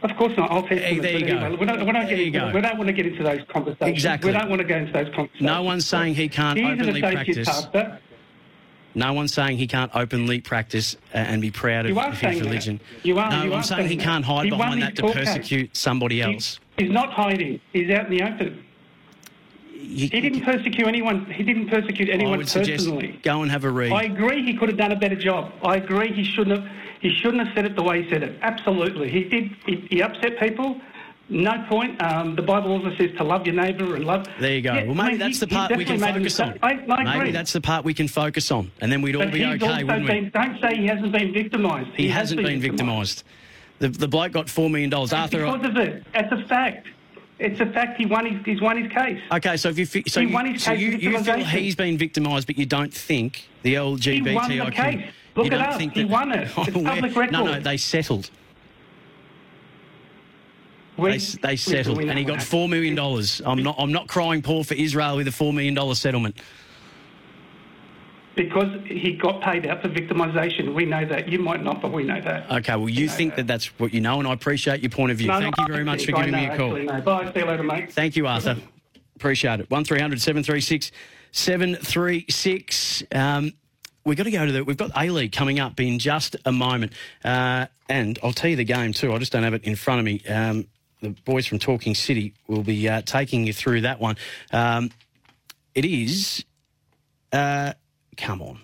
Of 0.00 0.16
course 0.16 0.32
not. 0.36 0.50
I'll 0.50 0.62
test 0.62 0.80
Hey, 0.82 0.98
there 1.00 1.18
you 1.18 1.26
go. 1.26 1.36
anyway, 1.38 1.56
We 1.60 1.66
don't, 1.66 1.84
we, 1.86 1.92
don't 1.92 2.08
get 2.08 2.20
into, 2.20 2.52
we 2.54 2.60
don't 2.60 2.76
want 2.78 2.86
to 2.86 2.92
get 2.92 3.06
into 3.06 3.22
those 3.22 3.40
conversations. 3.52 3.88
Exactly. 3.90 4.30
We 4.32 4.38
don't 4.38 4.48
want 4.48 4.60
to 4.62 4.66
go 4.68 4.76
into 4.76 4.92
those 4.92 5.08
conversations. 5.14 5.40
No 5.42 5.62
one's 5.62 5.86
saying 5.86 6.14
he 6.14 6.28
can't 6.28 6.58
He's 6.58 6.66
openly 6.80 7.00
practice. 7.00 7.46
pastor. 7.48 7.98
No 8.94 9.12
one's 9.12 9.32
saying 9.32 9.58
he 9.58 9.66
can't 9.66 9.90
openly 9.94 10.40
practice 10.40 10.96
and 11.12 11.40
be 11.40 11.50
proud 11.50 11.84
of, 11.86 11.90
You 11.90 11.98
are 12.00 12.08
of 12.08 12.18
saying 12.18 12.32
his 12.34 12.40
that. 12.42 12.48
religion. 12.48 12.80
You 13.04 13.18
are- 13.18 13.30
No, 13.30 13.42
you 13.44 13.52
I'm 13.52 13.60
are 13.60 13.62
saying 13.62 13.88
he 13.88 13.96
can't 13.96 14.24
hide 14.24 14.44
He 14.44 14.50
behind 14.50 14.82
that 14.82 14.96
to 14.96 15.02
court 15.02 15.14
case. 15.14 15.26
persecute 15.28 15.76
somebody 15.76 16.20
else. 16.22 16.58
He's 16.78 16.90
not 16.90 17.12
hiding. 17.12 17.60
He's 17.72 17.90
out 17.90 18.06
in 18.10 18.16
the 18.16 18.22
open. 18.24 18.64
he 19.80 20.08
didn't 20.08 20.40
persecute 20.42 20.86
anyone. 20.86 21.24
He 21.26 21.42
didn't 21.44 21.68
persecute 21.68 22.08
I 22.10 22.12
anyone 22.14 22.38
would 22.38 22.48
personally. 22.48 23.18
go 23.22 23.42
and 23.42 23.50
have 23.50 23.64
a 23.64 23.70
read. 23.70 23.92
I 23.92 24.04
agree. 24.04 24.44
He 24.44 24.54
could 24.54 24.68
have 24.68 24.78
done 24.78 24.92
a 24.92 24.96
better 24.96 25.14
job. 25.16 25.52
I 25.62 25.76
agree. 25.76 26.12
He 26.12 26.24
shouldn't 26.24 26.58
have. 26.60 26.68
He 27.00 27.14
shouldn't 27.14 27.46
have 27.46 27.54
said 27.54 27.64
it 27.64 27.76
the 27.76 27.82
way 27.82 28.02
he 28.02 28.10
said 28.10 28.24
it. 28.24 28.36
Absolutely, 28.42 29.08
he 29.08 29.22
did. 29.24 29.50
He, 29.66 29.86
he 29.88 30.02
upset 30.02 30.38
people. 30.40 30.80
No 31.30 31.62
point. 31.68 32.00
Um, 32.02 32.36
the 32.36 32.42
Bible 32.42 32.72
also 32.72 32.94
says 32.96 33.10
to 33.18 33.24
love 33.24 33.44
your 33.46 33.54
neighbour 33.54 33.96
and 33.96 34.04
love. 34.06 34.26
There 34.40 34.52
you 34.54 34.62
go. 34.62 34.72
Yeah, 34.72 34.84
well, 34.84 34.94
maybe 34.94 35.00
I 35.00 35.08
mean, 35.10 35.18
that's 35.18 35.40
he- 35.40 35.46
the 35.46 35.54
part 35.54 35.76
we 35.76 35.84
can 35.84 35.98
definitely 35.98 36.20
made 36.22 36.26
a 36.26 36.30
focus 36.30 36.40
on. 36.40 36.58
I, 36.62 36.68
I 36.70 36.72
agree. 37.02 37.18
Maybe 37.18 37.30
that's 37.32 37.52
the 37.52 37.60
part 37.60 37.84
we 37.84 37.92
can 37.94 38.08
focus 38.08 38.50
on, 38.50 38.70
and 38.80 38.90
then 38.90 39.02
we'd 39.02 39.14
all 39.14 39.24
But 39.24 39.32
be 39.34 39.44
okay, 39.44 39.84
wouldn't 39.84 40.08
we? 40.08 40.30
don't 40.30 40.60
say 40.60 40.76
he 40.76 40.86
hasn't 40.86 41.12
been 41.12 41.32
victimised. 41.32 41.90
He, 41.94 42.08
has 42.08 42.30
hasn't 42.30 42.42
been 42.42 42.60
victimised. 42.60 43.24
The, 43.78 43.88
the 43.88 44.08
bloke 44.08 44.32
got 44.32 44.46
$4 44.46 44.70
million. 44.70 44.92
Arthur, 44.92 45.44
Because 45.44 45.66
of 45.66 45.76
it. 45.76 46.02
It's 46.14 46.32
a 46.32 46.48
fact. 46.48 46.88
It's 47.38 47.60
a 47.60 47.66
fact. 47.66 47.98
He 48.00 48.06
won 48.06 48.26
his. 48.26 48.44
He's 48.44 48.60
won 48.60 48.82
his 48.82 48.90
case. 48.90 49.20
Okay, 49.30 49.56
so 49.56 49.68
if 49.68 49.78
you 49.78 49.86
fi- 49.86 50.02
so, 50.08 50.20
He 50.20 50.26
you, 50.28 50.34
won 50.34 50.46
his 50.52 50.64
so 50.64 50.72
case 50.72 50.80
you, 50.80 50.88
you 50.92 51.18
feel 51.22 51.36
he's 51.44 51.76
been 51.76 51.96
victimised, 51.96 52.46
but 52.48 52.58
you 52.58 52.66
don't 52.66 52.92
think 52.92 53.48
the 53.62 53.74
LGBTIQ. 53.74 54.26
He 54.26 54.34
won 54.34 54.48
the 54.66 54.70
case. 54.72 55.10
Look 55.36 55.46
it 55.46 55.52
up. 55.52 55.76
think 55.78 55.92
He 55.92 56.04
won 56.04 56.32
it. 56.32 56.48
It's 56.58 56.76
Oh, 56.76 56.82
public 56.82 57.14
record. 57.14 57.32
No, 57.32 57.44
no, 57.44 57.60
they 57.60 57.76
settled. 57.76 58.30
We- 60.98 61.10
They, 61.12 61.18
they 61.18 61.56
settled, 61.56 62.00
and 62.00 62.18
he 62.18 62.24
got 62.24 62.42
four 62.42 62.68
million 62.68 62.94
dollars. 62.94 63.40
I'm 63.46 63.62
not. 63.62 63.76
I'm 63.78 63.92
not 63.92 64.08
crying 64.08 64.42
poor 64.42 64.64
for 64.64 64.74
Israel 64.74 65.16
with 65.16 65.28
a 65.28 65.32
four 65.32 65.52
million 65.52 65.74
dollar 65.74 65.94
settlement. 65.94 66.36
Because 68.34 68.68
he 68.86 69.14
got 69.14 69.40
paid 69.42 69.66
out 69.66 69.82
for 69.82 69.88
victimisation. 69.88 70.72
We 70.72 70.84
know 70.84 71.04
that. 71.06 71.28
You 71.28 71.40
might 71.40 71.62
not, 71.62 71.82
but 71.82 71.92
we 71.92 72.04
know 72.04 72.20
that. 72.20 72.48
Okay, 72.50 72.76
well, 72.76 72.88
you 72.88 73.08
think 73.08 73.34
that 73.34 73.48
that's 73.48 73.66
what 73.80 73.92
you 73.92 74.00
know, 74.00 74.20
and 74.20 74.28
I 74.28 74.32
appreciate 74.32 74.80
your 74.80 74.90
point 74.90 75.10
of 75.10 75.18
view. 75.18 75.26
No, 75.26 75.40
Thank 75.40 75.58
no, 75.58 75.64
you 75.66 75.72
very 75.72 75.84
much 75.84 76.04
for 76.06 76.12
giving 76.12 76.32
me 76.32 76.46
a 76.46 76.56
call. 76.56 76.76
no. 76.76 77.00
Bye. 77.00 77.32
See 77.32 77.40
you 77.40 77.46
later, 77.46 77.62
mate. 77.64 77.92
Thank 77.92 78.14
you, 78.16 78.26
Arthur. 78.28 78.56
Appreciate 79.16 79.58
it. 79.58 79.68
1300 79.70 80.20
736 80.20 80.92
736. 81.32 83.02
Um, 83.12 83.52
we've 84.04 84.16
got 84.16 84.24
to 84.24 84.30
go 84.30 84.46
to 84.46 84.52
the. 84.52 84.64
We've 84.64 84.76
got 84.76 84.92
A 84.96 85.10
League 85.10 85.32
coming 85.32 85.58
up 85.58 85.80
in 85.80 85.98
just 85.98 86.36
a 86.44 86.52
moment. 86.52 86.92
Uh, 87.24 87.66
and 87.88 88.18
I'll 88.22 88.32
tell 88.32 88.50
you 88.50 88.56
the 88.56 88.64
game 88.64 88.92
too. 88.92 89.12
I 89.12 89.18
just 89.18 89.32
don't 89.32 89.42
have 89.42 89.54
it 89.54 89.64
in 89.64 89.74
front 89.74 89.98
of 89.98 90.04
me. 90.04 90.22
Um, 90.28 90.66
the 91.00 91.10
boys 91.24 91.46
from 91.46 91.58
Talking 91.58 91.94
City 91.94 92.34
will 92.46 92.62
be 92.62 92.88
uh, 92.88 93.02
taking 93.02 93.46
you 93.46 93.52
through 93.52 93.82
that 93.82 94.00
one. 94.00 94.16
Um, 94.52 94.90
it 95.74 95.84
is. 95.84 96.44
Uh, 97.32 97.74
come 98.16 98.42
on. 98.42 98.58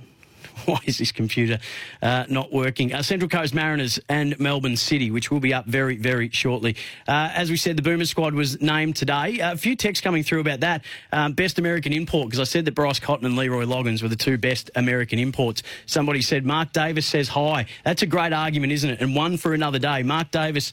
Why 0.67 0.79
is 0.85 0.99
this 0.99 1.13
computer 1.13 1.59
uh, 2.01 2.25
not 2.29 2.53
working? 2.53 2.93
Uh, 2.93 3.03
Central 3.03 3.29
Coast 3.29 3.55
Mariners 3.55 3.99
and 4.09 4.39
Melbourne 4.39 4.77
City, 4.77 5.11
which 5.11 5.31
will 5.31 5.41
be 5.41 5.53
up 5.53 5.67
very, 5.67 5.97
very 5.97 6.31
shortly. 6.31 6.77
Uh, 7.07 7.31
as 7.35 7.51
we 7.51 7.57
said, 7.57 7.77
the 7.77 7.83
Boomer 7.83 8.05
squad 8.05 8.35
was 8.35 8.61
named 8.61 8.97
today. 8.97 9.41
Uh, 9.41 9.53
a 9.53 9.57
few 9.57 9.77
texts 9.77 10.03
coming 10.03 10.23
through 10.23 10.41
about 10.41 10.61
that. 10.61 10.85
Um, 11.13 11.33
best 11.33 11.59
American 11.59 11.93
import, 11.93 12.29
because 12.29 12.41
I 12.41 12.45
said 12.45 12.65
that 12.67 12.75
Bryce 12.75 13.01
Cotton 13.01 13.27
and 13.27 13.37
Leroy 13.37 13.65
Loggins 13.65 14.03
were 14.03 14.09
the 14.09 14.17
two 14.17 14.39
best 14.39 14.71
American 14.75 15.19
imports. 15.19 15.63
Somebody 15.87 16.23
said 16.23 16.47
Mark 16.47 16.73
Davis 16.73 17.07
says 17.07 17.29
hi. 17.29 17.67
That's 17.85 18.03
a 18.03 18.07
great 18.07 18.33
argument, 18.33 18.73
isn't 18.73 18.91
it? 18.91 19.01
And 19.01 19.15
one 19.15 19.37
for 19.37 19.55
another 19.55 19.79
day. 19.79 20.03
Mark 20.03 20.31
Davis. 20.31 20.73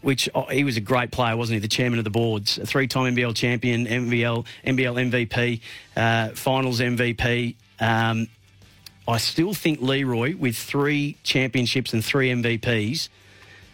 Which 0.00 0.28
oh, 0.34 0.44
he 0.44 0.62
was 0.62 0.76
a 0.76 0.80
great 0.80 1.10
player, 1.10 1.36
wasn't 1.36 1.54
he? 1.54 1.60
The 1.60 1.68
chairman 1.68 1.98
of 1.98 2.04
the 2.04 2.10
boards, 2.10 2.56
a 2.58 2.66
three-time 2.66 3.16
NBL 3.16 3.34
champion, 3.34 3.86
NBL, 3.86 4.46
NBL 4.64 5.10
MVP, 5.10 5.60
uh, 5.96 6.34
Finals 6.34 6.80
MVP. 6.80 7.56
Um, 7.80 8.28
I 9.08 9.18
still 9.18 9.54
think 9.54 9.80
Leroy, 9.80 10.36
with 10.36 10.56
three 10.56 11.16
championships 11.24 11.92
and 11.94 12.04
three 12.04 12.30
MVPs, 12.30 13.08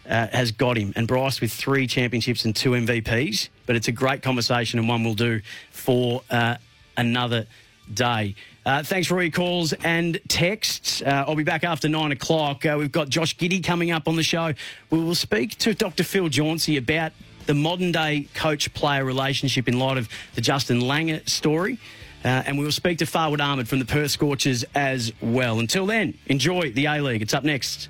uh, 0.09 0.27
has 0.27 0.51
got 0.51 0.77
him. 0.77 0.93
And 0.95 1.07
Bryce 1.07 1.41
with 1.41 1.51
three 1.51 1.87
championships 1.87 2.45
and 2.45 2.55
two 2.55 2.71
MVPs. 2.71 3.49
But 3.65 3.75
it's 3.75 3.87
a 3.87 3.91
great 3.91 4.21
conversation 4.21 4.79
and 4.79 4.87
one 4.87 5.03
we'll 5.03 5.13
do 5.13 5.41
for 5.71 6.21
uh, 6.29 6.55
another 6.97 7.47
day. 7.93 8.35
Uh, 8.65 8.81
thanks 8.81 9.07
for 9.07 9.15
all 9.15 9.21
your 9.21 9.31
calls 9.31 9.73
and 9.83 10.19
texts. 10.27 11.01
Uh, 11.01 11.25
I'll 11.27 11.35
be 11.35 11.43
back 11.43 11.63
after 11.63 11.87
nine 11.87 12.11
o'clock. 12.11 12.65
Uh, 12.65 12.75
we've 12.79 12.91
got 12.91 13.09
Josh 13.09 13.37
Giddey 13.37 13.63
coming 13.63 13.91
up 13.91 14.07
on 14.07 14.15
the 14.15 14.23
show. 14.23 14.53
We 14.89 14.99
will 14.99 15.13
speak 15.13 15.57
to 15.59 15.75
Dr. 15.75 16.03
Phil 16.03 16.29
Jauncey 16.29 16.77
about 16.77 17.11
the 17.45 17.53
modern 17.53 17.91
day 17.91 18.27
coach 18.33 18.73
player 18.73 19.05
relationship 19.05 19.67
in 19.67 19.77
light 19.77 19.97
of 19.97 20.09
the 20.33 20.41
Justin 20.41 20.81
Langer 20.81 21.27
story. 21.29 21.77
Uh, 22.23 22.41
and 22.47 22.57
we 22.57 22.63
will 22.63 22.71
speak 22.71 22.97
to 22.97 23.05
Fawad 23.05 23.39
Ahmed 23.39 23.67
from 23.67 23.77
the 23.77 23.85
Perth 23.85 24.09
Scorchers 24.09 24.65
as 24.73 25.13
well. 25.21 25.59
Until 25.59 25.85
then, 25.85 26.17
enjoy 26.25 26.71
the 26.71 26.87
A 26.87 26.99
League. 26.99 27.21
It's 27.21 27.35
up 27.35 27.43
next. 27.43 27.89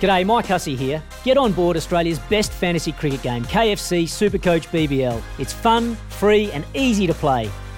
G'day, 0.00 0.26
Mike 0.26 0.46
Hussey 0.46 0.76
here. 0.76 1.02
Get 1.24 1.38
on 1.38 1.52
board 1.52 1.76
Australia's 1.76 2.18
best 2.18 2.52
fantasy 2.52 2.92
cricket 2.92 3.22
game, 3.22 3.44
KFC 3.46 4.04
Supercoach 4.04 4.68
BBL. 4.68 5.22
It's 5.38 5.54
fun, 5.54 5.96
free, 6.10 6.52
and 6.52 6.66
easy 6.74 7.06
to 7.06 7.14
play. 7.14 7.50